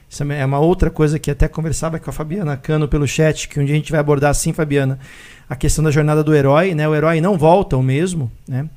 [0.07, 3.59] Isso é uma outra coisa que até conversava com a Fabiana Cano pelo chat, que
[3.59, 4.99] um dia a gente vai abordar assim, Fabiana,
[5.49, 6.75] a questão da jornada do herói.
[6.75, 6.87] Né?
[6.87, 8.31] O herói não volta o mesmo.
[8.47, 8.69] Né?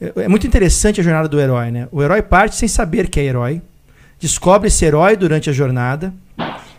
[0.00, 1.72] É, é muito interessante a jornada do herói.
[1.72, 1.88] Né?
[1.90, 3.60] O herói parte sem saber que é herói
[4.20, 6.14] descobre esse herói durante a jornada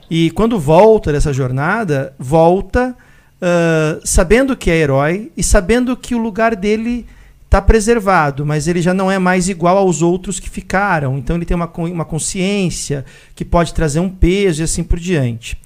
[0.10, 2.96] e quando volta dessa jornada, volta
[3.42, 7.06] uh, sabendo que é herói e sabendo que o lugar dele
[7.46, 11.18] está preservado, mas ele já não é mais igual aos outros que ficaram.
[11.18, 15.58] Então ele tem uma, uma consciência que pode trazer um peso e assim por diante.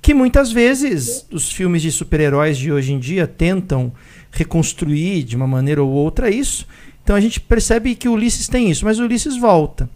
[0.00, 3.92] Que muitas vezes os filmes de super-heróis de hoje em dia tentam
[4.30, 6.66] reconstruir de uma maneira ou outra isso.
[7.02, 9.88] Então a gente percebe que Ulisses tem isso, mas Ulisses volta.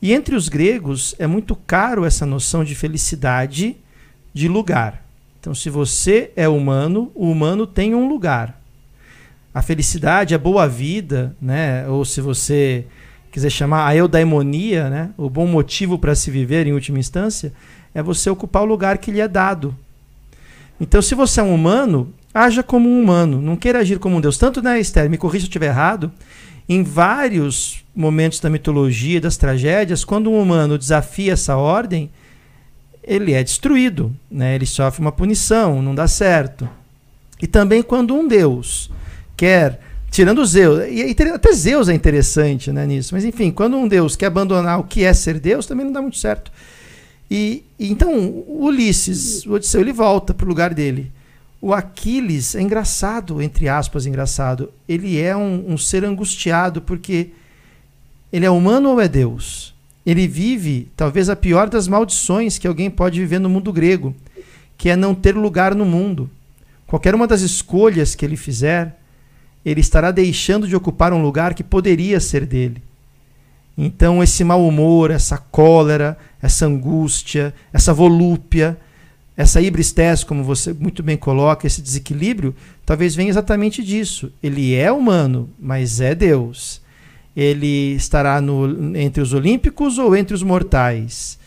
[0.00, 3.76] E entre os gregos é muito caro essa noção de felicidade
[4.34, 5.07] de lugar.
[5.40, 8.60] Então, se você é humano, o humano tem um lugar.
[9.54, 11.86] A felicidade, a boa vida, né?
[11.88, 12.84] ou se você
[13.30, 15.10] quiser chamar a eudaimonia, né?
[15.16, 17.52] o bom motivo para se viver em última instância,
[17.94, 19.74] é você ocupar o lugar que lhe é dado.
[20.80, 24.20] Então, se você é um humano, haja como um humano, não queira agir como um
[24.20, 24.38] Deus.
[24.38, 26.12] Tanto, né, Esther, me corrija se eu estiver errado,
[26.68, 32.10] em vários momentos da mitologia, das tragédias, quando um humano desafia essa ordem,
[33.08, 34.54] ele é destruído, né?
[34.54, 36.68] ele sofre uma punição, não dá certo.
[37.40, 38.90] E também quando um deus
[39.34, 44.14] quer, tirando Zeus, e até Zeus é interessante né, nisso, mas enfim, quando um deus
[44.14, 46.52] quer abandonar o que é ser Deus, também não dá muito certo.
[47.30, 51.10] E, e então, Ulisses, o Odisseu, ele volta para o lugar dele.
[51.60, 54.70] O Aquiles é engraçado, entre aspas, engraçado.
[54.88, 57.30] Ele é um, um, ser angustiado porque
[58.32, 59.74] ele é humano ou é Deus?
[60.08, 64.16] Ele vive talvez a pior das maldições que alguém pode viver no mundo grego,
[64.78, 66.30] que é não ter lugar no mundo.
[66.86, 68.98] Qualquer uma das escolhas que ele fizer,
[69.62, 72.82] ele estará deixando de ocupar um lugar que poderia ser dele.
[73.76, 78.78] Então, esse mau humor, essa cólera, essa angústia, essa volúpia,
[79.36, 84.32] essa ibristés, como você muito bem coloca, esse desequilíbrio, talvez venha exatamente disso.
[84.42, 86.80] Ele é humano, mas é Deus.
[87.40, 91.38] Ele estará no, entre os olímpicos ou entre os mortais?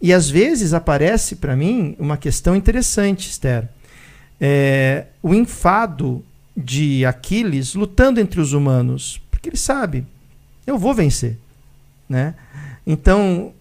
[0.00, 3.68] E às vezes aparece para mim uma questão interessante, Esther.
[4.40, 6.24] É, o enfado
[6.56, 10.06] de Aquiles lutando entre os humanos, porque ele sabe,
[10.66, 11.36] eu vou vencer.
[12.08, 12.34] Né?
[12.86, 13.52] Então,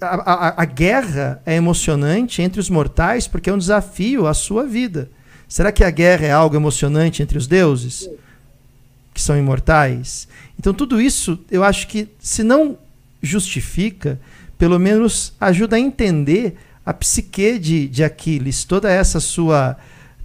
[0.00, 4.64] a, a, a, guerra é emocionante entre os mortais porque é um desafio à sua
[4.64, 5.10] vida.
[5.48, 8.08] Será que a guerra é algo emocionante entre os deuses,
[9.12, 10.28] que são imortais?
[10.58, 12.78] Então, tudo isso eu acho que, se não
[13.22, 14.20] justifica,
[14.58, 19.76] pelo menos ajuda a entender a psique de, de Aquiles, toda essa sua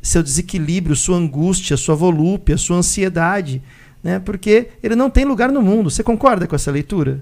[0.01, 3.61] seu desequilíbrio, sua angústia, sua volúpia, sua ansiedade,
[4.01, 4.19] né?
[4.19, 5.89] porque ele não tem lugar no mundo.
[5.89, 7.21] Você concorda com essa leitura?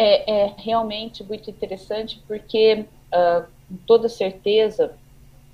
[0.00, 4.92] é, é realmente muito interessante porque, uh, com toda certeza,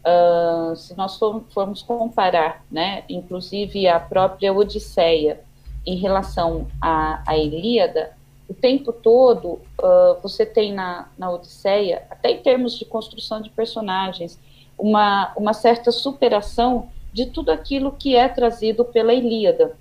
[0.07, 5.41] uh, se nós formos comparar, né, inclusive a própria Odisseia
[5.85, 8.17] em relação à, à Ilíada,
[8.49, 13.51] o tempo todo uh, você tem na, na Odisseia, até em termos de construção de
[13.51, 14.39] personagens,
[14.79, 19.77] uma, uma certa superação de tudo aquilo que é trazido pela Ilíada.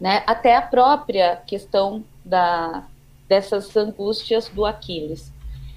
[0.00, 0.22] Né?
[0.26, 2.84] Até a própria questão da,
[3.28, 5.32] dessas angústias do Aquiles.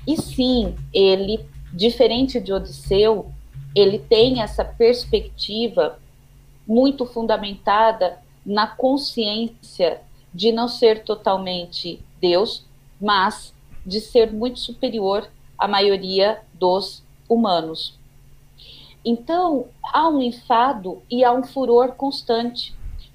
[0.06, 1.46] E sim, ele,
[1.78, 3.32] diferente de Odisseu,
[3.76, 6.00] ele tem essa perspectiva
[6.68, 10.02] muito fundamentada na consciência
[10.34, 12.66] de não ser totalmente Deus,
[13.00, 13.54] mas
[13.86, 17.98] de ser muito superior à maioria dos humanos.
[19.06, 22.74] Então, há um enfado e há um furor constante.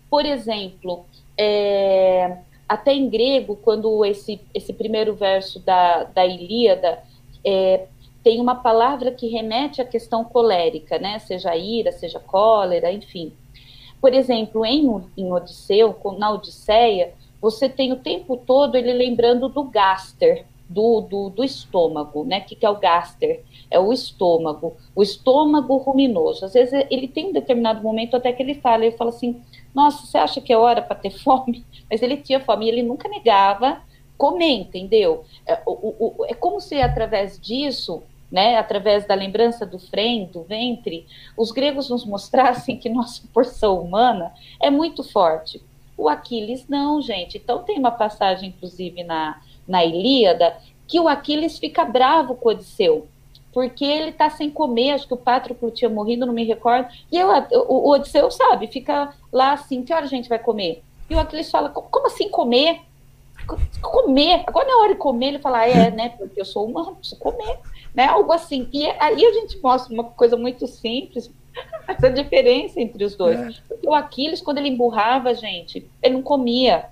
[0.09, 1.05] Por exemplo,
[1.37, 7.03] é, até em grego, quando esse, esse primeiro verso da, da Ilíada
[7.45, 7.87] é,
[8.23, 11.19] tem uma palavra que remete à questão colérica, né?
[11.19, 13.33] Seja ira, seja cólera, enfim.
[14.01, 19.65] Por exemplo, em, em Odisseu, na Odisseia, você tem o tempo todo ele lembrando do
[19.65, 22.39] gaster, do, do, do estômago, né?
[22.39, 23.43] O que, que é o gaster?
[23.71, 26.45] É o estômago, o estômago ruminoso.
[26.45, 29.43] Às vezes ele tem um determinado momento até que ele fala, ele fala assim,
[29.75, 31.65] nossa, você acha que é hora para ter fome?
[31.91, 33.83] Mas ele tinha fome e ele nunca negava
[34.17, 35.25] comer, entendeu?
[35.47, 35.73] É, o,
[36.21, 38.03] o, é como se através disso,
[38.33, 43.79] né, através da lembrança do frem, do ventre, os gregos nos mostrassem que nossa porção
[43.79, 45.63] humana é muito forte.
[45.99, 47.37] O Aquiles não, gente.
[47.37, 50.57] Então tem uma passagem, inclusive, na, na Ilíada,
[50.89, 53.07] que o Aquiles fica bravo com Odisseu
[53.53, 57.19] porque ele está sem comer, acho que o Patroclo tinha morrido, não me recordo, e
[57.19, 60.83] eu, o, o Odisseu sabe, fica lá assim, que hora a gente vai comer?
[61.11, 62.81] E o Aquiles fala, como assim comer?
[63.81, 67.19] Comer, agora na hora de comer, ele fala, é, né, porque eu sou humano, preciso
[67.19, 67.59] comer,
[67.95, 71.31] né, algo assim, e aí a gente mostra uma coisa muito simples,
[71.87, 73.53] essa diferença entre os dois, é.
[73.69, 76.87] porque o Aquiles, quando ele emburrava, gente, ele não comia,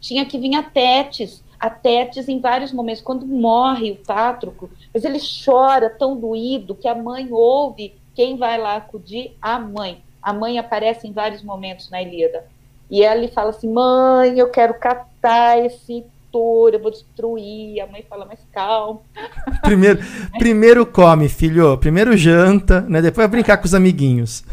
[0.00, 5.04] tinha que vir a tetes, a Tétis em vários momentos, quando morre o Pátroclo, mas
[5.04, 9.36] ele chora tão doído que a mãe ouve quem vai lá acudir?
[9.40, 10.02] A mãe.
[10.20, 12.46] A mãe aparece em vários momentos na Ilíada.
[12.90, 17.80] E ela lhe fala assim: mãe, eu quero catar esse touro, eu vou destruir.
[17.80, 19.00] A mãe fala: mas calma.
[19.62, 19.98] Primeiro,
[20.38, 21.76] primeiro come, filho.
[21.78, 23.02] Primeiro janta, né?
[23.02, 24.44] Depois vai brincar com os amiguinhos.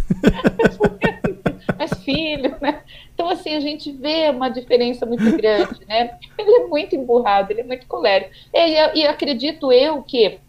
[1.77, 2.81] mas filho, né?
[3.13, 6.17] Então, assim, a gente vê uma diferença muito grande, né?
[6.37, 8.31] Ele é muito emburrado, ele é muito colérico.
[8.53, 10.39] E, e acredito eu que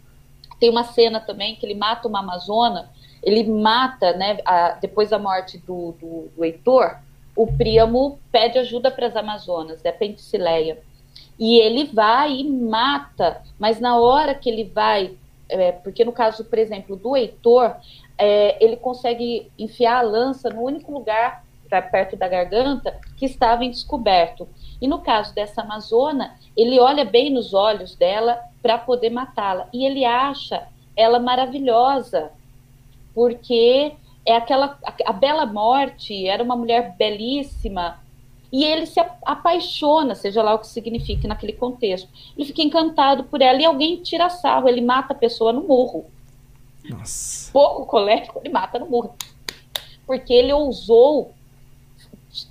[0.58, 2.90] tem uma cena também que ele mata uma amazona,
[3.22, 6.96] ele mata, né, a, depois da morte do, do, do Heitor,
[7.36, 10.78] o Príamo pede ajuda para as Amazonas, é Penticileia.
[11.38, 15.16] E ele vai e mata, mas na hora que ele vai,
[15.48, 17.76] é, porque no caso, por exemplo, do Heitor,
[18.16, 21.44] é, ele consegue enfiar a lança no único lugar
[21.90, 24.48] perto da garganta, que estava em descoberto.
[24.80, 29.68] E no caso dessa amazona, ele olha bem nos olhos dela para poder matá-la.
[29.72, 32.30] E ele acha ela maravilhosa,
[33.14, 33.92] porque
[34.26, 38.00] é aquela a, a bela morte, era uma mulher belíssima,
[38.52, 42.08] e ele se apaixona, seja lá o que signifique naquele contexto.
[42.36, 46.06] Ele fica encantado por ela e alguém tira sarro, ele mata a pessoa no morro.
[46.88, 47.52] Nossa.
[47.52, 49.14] Pouco colérico, ele mata no morro.
[50.06, 51.34] Porque ele ousou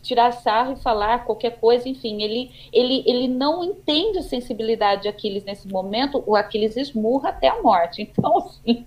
[0.01, 5.07] tirar sarro e falar qualquer coisa, enfim, ele, ele, ele não entende a sensibilidade de
[5.07, 8.01] Aquiles nesse momento, o Aquiles esmurra até a morte.
[8.17, 8.85] Então, assim,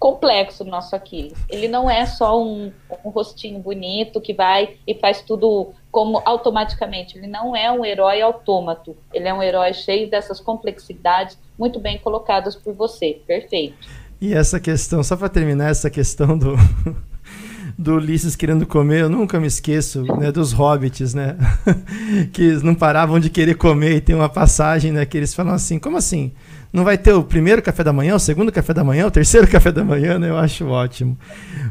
[0.00, 1.38] complexo nosso Aquiles.
[1.46, 2.72] Ele não é só um,
[3.04, 7.18] um, rostinho bonito que vai e faz tudo como automaticamente.
[7.18, 8.96] Ele não é um herói autômato.
[9.12, 13.20] Ele é um herói cheio dessas complexidades muito bem colocadas por você.
[13.26, 13.76] Perfeito.
[14.18, 16.56] E essa questão, só para terminar essa questão do
[17.78, 21.36] do Ulisses querendo comer, eu nunca me esqueço, né, dos hobbits, né,
[22.32, 25.78] que não paravam de querer comer e tem uma passagem, né, que eles falam assim,
[25.78, 26.32] como assim?
[26.72, 29.46] Não vai ter o primeiro café da manhã, o segundo café da manhã, o terceiro
[29.50, 30.30] café da manhã, né?
[30.30, 31.18] Eu acho ótimo.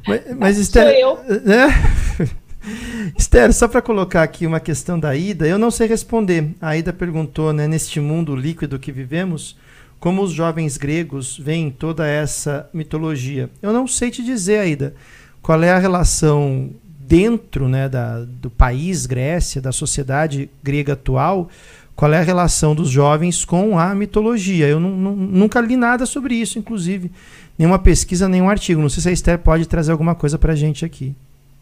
[0.07, 1.17] Mas, mas Esther, eu.
[1.43, 1.67] Né?
[3.17, 6.53] Esther, só para colocar aqui uma questão da Ida, eu não sei responder.
[6.61, 9.57] A Ida perguntou, né, neste mundo líquido que vivemos,
[9.99, 13.49] como os jovens gregos veem toda essa mitologia.
[13.61, 14.93] Eu não sei te dizer, Aida,
[15.41, 16.71] qual é a relação
[17.09, 21.49] dentro né, da, do país Grécia, da sociedade grega atual,
[21.99, 24.65] qual é a relação dos jovens com a mitologia.
[24.65, 27.11] Eu não, não, nunca li nada sobre isso, inclusive.
[27.57, 28.79] Nenhuma pesquisa, nenhum artigo.
[28.79, 31.13] Não sei se a Esther pode trazer alguma coisa para a gente aqui.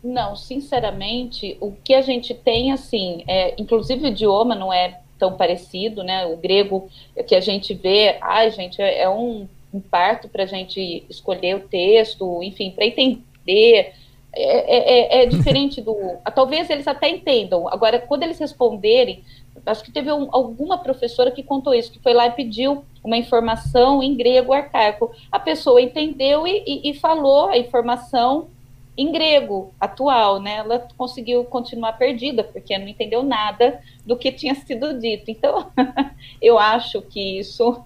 [0.04, 5.34] Não, sinceramente, o que a gente tem, assim, é, inclusive o idioma não é tão
[5.36, 6.28] parecido, né?
[6.28, 6.88] O grego
[7.28, 11.56] que a gente vê, ai, gente, é, é um, um parto para a gente escolher
[11.56, 13.92] o texto, enfim, para entender.
[14.36, 15.96] É, é, é, é diferente do.
[16.36, 17.68] Talvez eles até entendam.
[17.68, 19.24] Agora, quando eles responderem,
[19.66, 23.18] acho que teve um, alguma professora que contou isso, que foi lá e pediu uma
[23.18, 25.12] informação em grego arcaico.
[25.32, 28.47] A pessoa entendeu e, e, e falou a informação
[28.97, 30.55] em grego atual, né?
[30.58, 35.30] Ela conseguiu continuar perdida porque não entendeu nada do que tinha sido dito.
[35.30, 35.72] Então,
[36.41, 37.84] eu acho que isso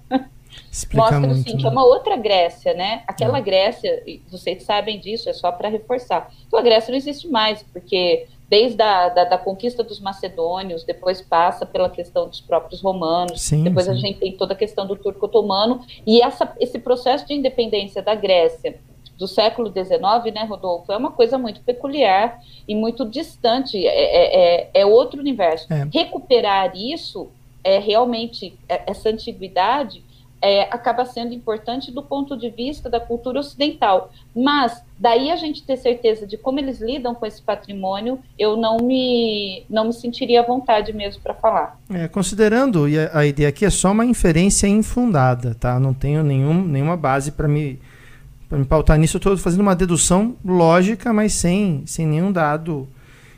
[0.72, 1.60] Explica mostra muito, assim, né?
[1.60, 3.04] que é uma outra Grécia, né?
[3.06, 3.42] Aquela é.
[3.42, 6.32] Grécia, vocês sabem disso, é só para reforçar.
[6.48, 11.66] Aquela Grécia não existe mais, porque desde a da, da, conquista dos macedônios, depois passa
[11.66, 13.92] pela questão dos próprios romanos, sim, depois sim.
[13.94, 18.02] a gente tem toda a questão do turco otomano, e essa, esse processo de independência
[18.02, 18.78] da Grécia
[19.18, 24.64] do século XIX, né, Rodolfo, é uma coisa muito peculiar e muito distante, é, é,
[24.64, 25.72] é, é outro universo.
[25.72, 25.88] É.
[25.94, 27.30] Recuperar isso,
[27.64, 30.04] é realmente, é, essa antiguidade,
[30.42, 34.12] é, acaba sendo importante do ponto de vista da cultura ocidental.
[34.36, 38.78] Mas daí a gente ter certeza de como eles lidam com esse patrimônio, eu não
[38.78, 41.80] me não me sentiria à vontade mesmo para falar.
[41.90, 45.80] É, considerando e a, a, ideia aqui é só uma inferência infundada, tá?
[45.80, 47.80] Não tenho nenhum, nenhuma base para me
[48.50, 49.18] para me pautar nisso.
[49.18, 52.88] Eu estou fazendo uma dedução lógica, mas sem sem nenhum dado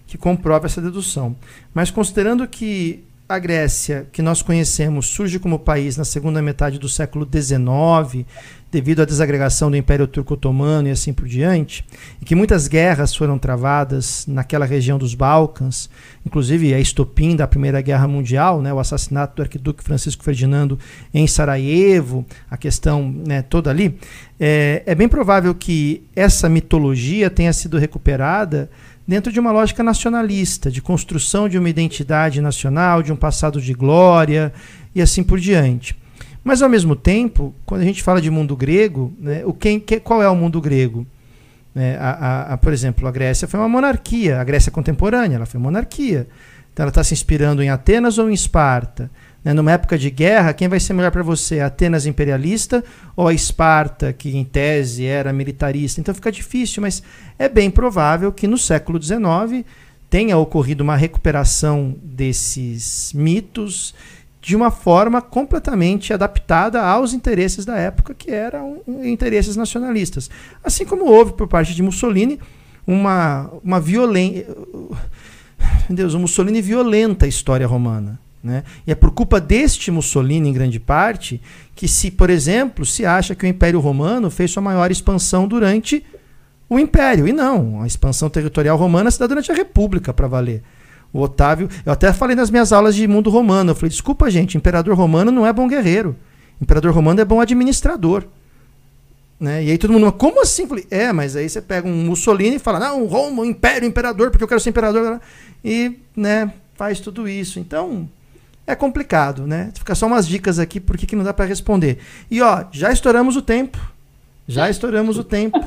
[0.07, 1.35] que comprove essa dedução.
[1.73, 6.87] Mas considerando que a Grécia, que nós conhecemos, surge como país na segunda metade do
[6.87, 8.25] século XIX,
[8.71, 11.85] devido à desagregação do Império Turco-Otomano e assim por diante,
[12.21, 15.89] e que muitas guerras foram travadas naquela região dos Balcãs,
[16.25, 20.79] inclusive a estopim da Primeira Guerra Mundial, né, o assassinato do arquiduque Francisco Ferdinando
[21.13, 23.97] em Sarajevo, a questão né, toda ali,
[24.39, 28.69] é, é bem provável que essa mitologia tenha sido recuperada
[29.07, 33.73] dentro de uma lógica nacionalista, de construção de uma identidade nacional, de um passado de
[33.73, 34.53] glória
[34.95, 35.95] e assim por diante.
[36.43, 39.99] Mas ao mesmo tempo, quando a gente fala de mundo grego, né, o quem, que,
[39.99, 41.05] qual é o mundo grego?
[41.75, 45.45] É, a, a, a, por exemplo, a Grécia foi uma monarquia, a Grécia contemporânea, ela
[45.45, 46.27] foi monarquia.
[46.71, 49.09] Então ela está se inspirando em Atenas ou em Esparta?
[49.43, 51.59] Né, numa época de guerra, quem vai ser melhor para você?
[51.59, 52.83] Atenas imperialista
[53.15, 55.99] ou a Esparta, que em tese era militarista?
[55.99, 57.03] Então fica difícil, mas
[57.37, 59.65] é bem provável que no século XIX
[60.09, 63.93] tenha ocorrido uma recuperação desses mitos
[64.43, 70.29] de uma forma completamente adaptada aos interesses da época, que eram interesses nacionalistas.
[70.63, 72.39] Assim como houve por parte de Mussolini
[72.85, 74.45] uma, uma violência.
[75.89, 78.19] Deus, o Mussolini violenta a história romana.
[78.43, 78.63] Né?
[78.85, 81.41] E é por culpa deste Mussolini, em grande parte,
[81.73, 86.05] que se, por exemplo, se acha que o Império Romano fez sua maior expansão durante
[86.69, 87.25] o Império.
[87.25, 90.61] E não, a expansão territorial romana se dá durante a República, para valer.
[91.13, 94.57] O Otávio, eu até falei nas minhas aulas de mundo romano, eu falei, desculpa gente,
[94.57, 96.15] imperador romano não é bom guerreiro.
[96.59, 98.25] Imperador romano é bom administrador.
[99.39, 99.63] Né?
[99.65, 100.67] E aí todo mundo, como assim?
[100.67, 104.43] Falei, é, mas aí você pega um Mussolini e fala, não, Roma, Império, Imperador, porque
[104.43, 105.21] eu quero ser imperador.
[105.63, 107.59] E né, faz tudo isso.
[107.59, 108.09] Então,
[108.65, 109.71] é complicado, né?
[109.75, 111.99] Fica só umas dicas aqui porque que não dá para responder.
[112.31, 113.77] E ó, já estouramos o tempo.
[114.47, 115.63] Já estouramos o tempo.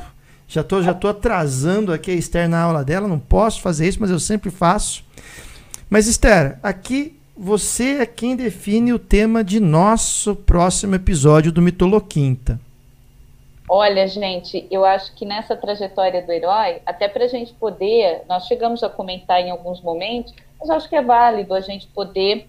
[0.47, 3.99] Já tô, já tô atrasando aqui a Esther na aula dela, não posso fazer isso,
[3.99, 5.03] mas eu sempre faço.
[5.89, 12.59] Mas Esther, aqui você é quem define o tema de nosso próximo episódio do Mitoloquinta.
[13.69, 18.47] Olha, gente, eu acho que nessa trajetória do herói, até para a gente poder, nós
[18.47, 22.47] chegamos a comentar em alguns momentos, mas acho que é válido a gente poder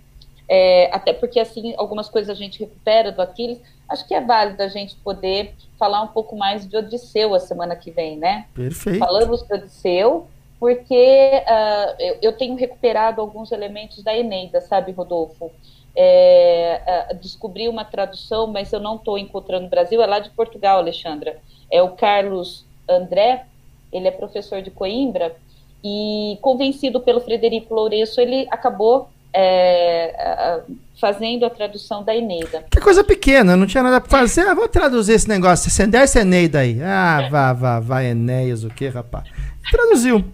[0.49, 3.61] é, até porque assim algumas coisas a gente recupera do Aquiles.
[3.88, 7.76] Acho que é válido a gente poder falar um pouco mais de Odisseu a semana
[7.76, 8.46] que vem, né?
[8.55, 8.99] Perfeito.
[8.99, 10.26] Falamos de Odisseu,
[10.59, 15.51] porque uh, eu, eu, tenho recuperado alguns elementos da Eneida, sabe, Rodolfo?
[15.94, 20.30] É, uh, descobri uma tradução, mas eu não estou encontrando no Brasil, é lá de
[20.30, 21.38] Portugal, Alexandra.
[21.70, 23.46] É o Carlos André,
[23.92, 25.36] ele é professor de Coimbra,
[25.82, 30.60] e convencido pelo Frederico Lourenço, ele acabou é,
[31.00, 32.64] fazendo a tradução da Eneida.
[32.70, 34.42] Que coisa pequena, não tinha nada para fazer.
[34.42, 35.70] Ah, vou traduzir esse negócio.
[35.70, 36.80] Você desce Eneida aí.
[36.82, 39.24] Ah, vá, vá, vá, Enéas, o que, rapaz?
[39.70, 40.24] Traduziu.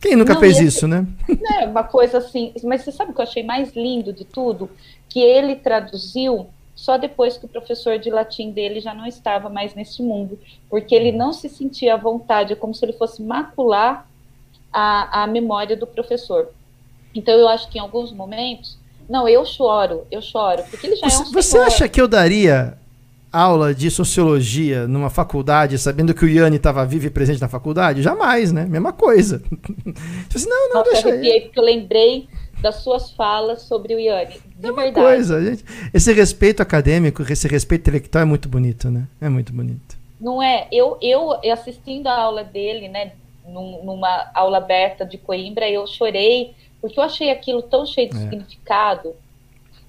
[0.00, 1.06] Quem nunca não, fez isso, né?
[1.60, 2.52] É, uma coisa assim.
[2.64, 4.70] Mas você sabe o que eu achei mais lindo de tudo?
[5.08, 9.74] Que ele traduziu só depois que o professor de latim dele já não estava mais
[9.74, 10.38] nesse mundo,
[10.70, 14.08] porque ele não se sentia à vontade, é como se ele fosse macular
[14.72, 16.48] a, a memória do professor.
[17.14, 21.08] Então eu acho que em alguns momentos, não, eu choro, eu choro, porque ele já
[21.08, 22.78] você, é um Você acha que eu daria
[23.32, 28.02] aula de sociologia numa faculdade, sabendo que o Yanni estava vivo e presente na faculdade?
[28.02, 28.64] Jamais, né?
[28.64, 29.42] Mesma coisa.
[30.34, 32.28] Assim, não, não, Nossa, deixa eu porque eu lembrei
[32.60, 34.34] das suas falas sobre o Yanni.
[34.56, 34.94] De é verdade.
[34.94, 35.64] coisa, gente.
[35.94, 39.06] Esse respeito acadêmico, esse respeito intelectual é muito bonito, né?
[39.20, 39.98] É muito bonito.
[40.20, 40.68] Não é?
[40.70, 43.12] Eu, eu assistindo a aula dele, né,
[43.46, 48.20] numa aula aberta de Coimbra, eu chorei porque eu achei aquilo tão cheio de é.
[48.20, 49.14] significado.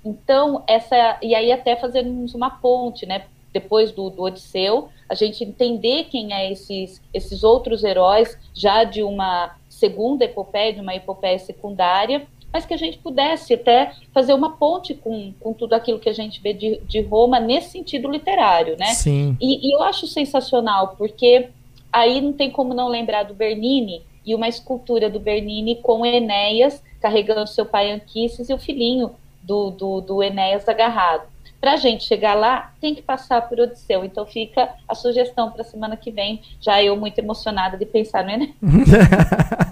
[0.03, 1.17] Então, essa.
[1.21, 3.25] E aí, até fazermos uma ponte, né?
[3.53, 9.03] Depois do, do Odisseu, a gente entender quem é esses, esses outros heróis, já de
[9.03, 14.57] uma segunda epopeia, de uma epopeia secundária, mas que a gente pudesse até fazer uma
[14.57, 18.77] ponte com, com tudo aquilo que a gente vê de, de Roma nesse sentido literário,
[18.77, 18.87] né?
[18.87, 19.37] Sim.
[19.39, 21.49] E, e eu acho sensacional, porque
[21.91, 26.81] aí não tem como não lembrar do Bernini, e uma escultura do Bernini com Enéas
[27.01, 29.11] carregando seu pai Anquises e o filhinho
[29.41, 31.23] do, do, do Enéas agarrado.
[31.59, 34.03] Para a gente chegar lá, tem que passar por Odisseu.
[34.03, 36.41] Então fica a sugestão para a semana que vem.
[36.59, 38.51] Já eu muito emocionada de pensar no Enéas.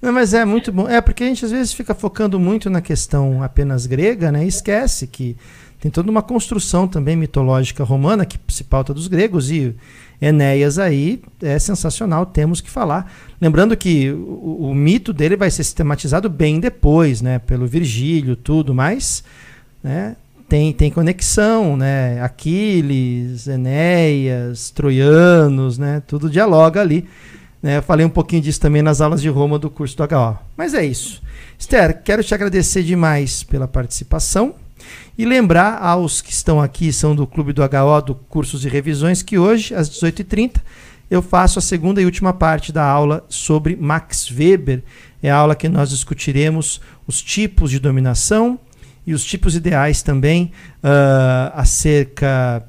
[0.00, 0.88] Não, mas é muito bom.
[0.88, 4.44] É porque a gente às vezes fica focando muito na questão apenas grega, né?
[4.44, 5.36] E esquece que
[5.80, 9.74] tem toda uma construção também mitológica romana que se pauta dos gregos e
[10.20, 13.12] Enéas aí é sensacional, temos que falar.
[13.40, 18.74] Lembrando que o, o, mito dele vai ser sistematizado bem depois, né, pelo Virgílio, tudo,
[18.74, 19.22] mas
[19.82, 20.16] né,
[20.48, 27.08] tem, tem conexão, né, Aquiles, Enéas, troianos, né, tudo dialoga ali.
[27.62, 30.38] Né, eu falei um pouquinho disso também nas aulas de Roma do curso do HO.
[30.56, 31.22] Mas é isso.
[31.56, 34.54] Esther, quero te agradecer demais pela participação.
[35.16, 39.22] E lembrar aos que estão aqui, são do Clube do HO, do Cursos e Revisões,
[39.22, 40.60] que hoje, às 18h30,
[41.10, 44.82] eu faço a segunda e última parte da aula sobre Max Weber.
[45.22, 48.58] É a aula que nós discutiremos os tipos de dominação
[49.06, 50.52] e os tipos ideais também
[50.84, 52.62] uh, acerca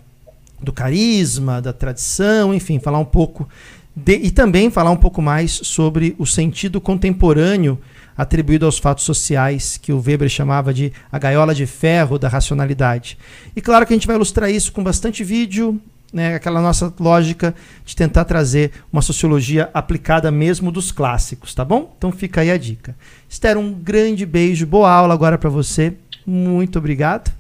[0.62, 3.48] do carisma, da tradição, enfim, falar um pouco
[3.96, 7.80] de, e também falar um pouco mais sobre o sentido contemporâneo
[8.20, 13.18] atribuído aos fatos sociais, que o Weber chamava de a gaiola de ferro da racionalidade.
[13.56, 17.56] E claro que a gente vai ilustrar isso com bastante vídeo, né, aquela nossa lógica
[17.86, 21.96] de tentar trazer uma sociologia aplicada mesmo dos clássicos, tá bom?
[21.98, 22.94] Então fica aí a dica.
[23.30, 25.94] Esther, um grande beijo, boa aula agora para você.
[26.28, 27.32] Muito obrigado.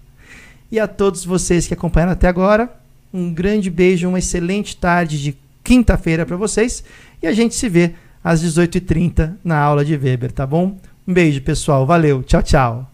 [0.71, 2.71] E a todos vocês que acompanharam até agora,
[3.13, 6.85] um grande beijo, uma excelente tarde de quinta-feira para vocês
[7.21, 10.77] e a gente se vê às 18h30 na aula de Weber, tá bom?
[11.07, 11.85] Um beijo, pessoal.
[11.85, 12.23] Valeu.
[12.23, 12.91] Tchau, tchau.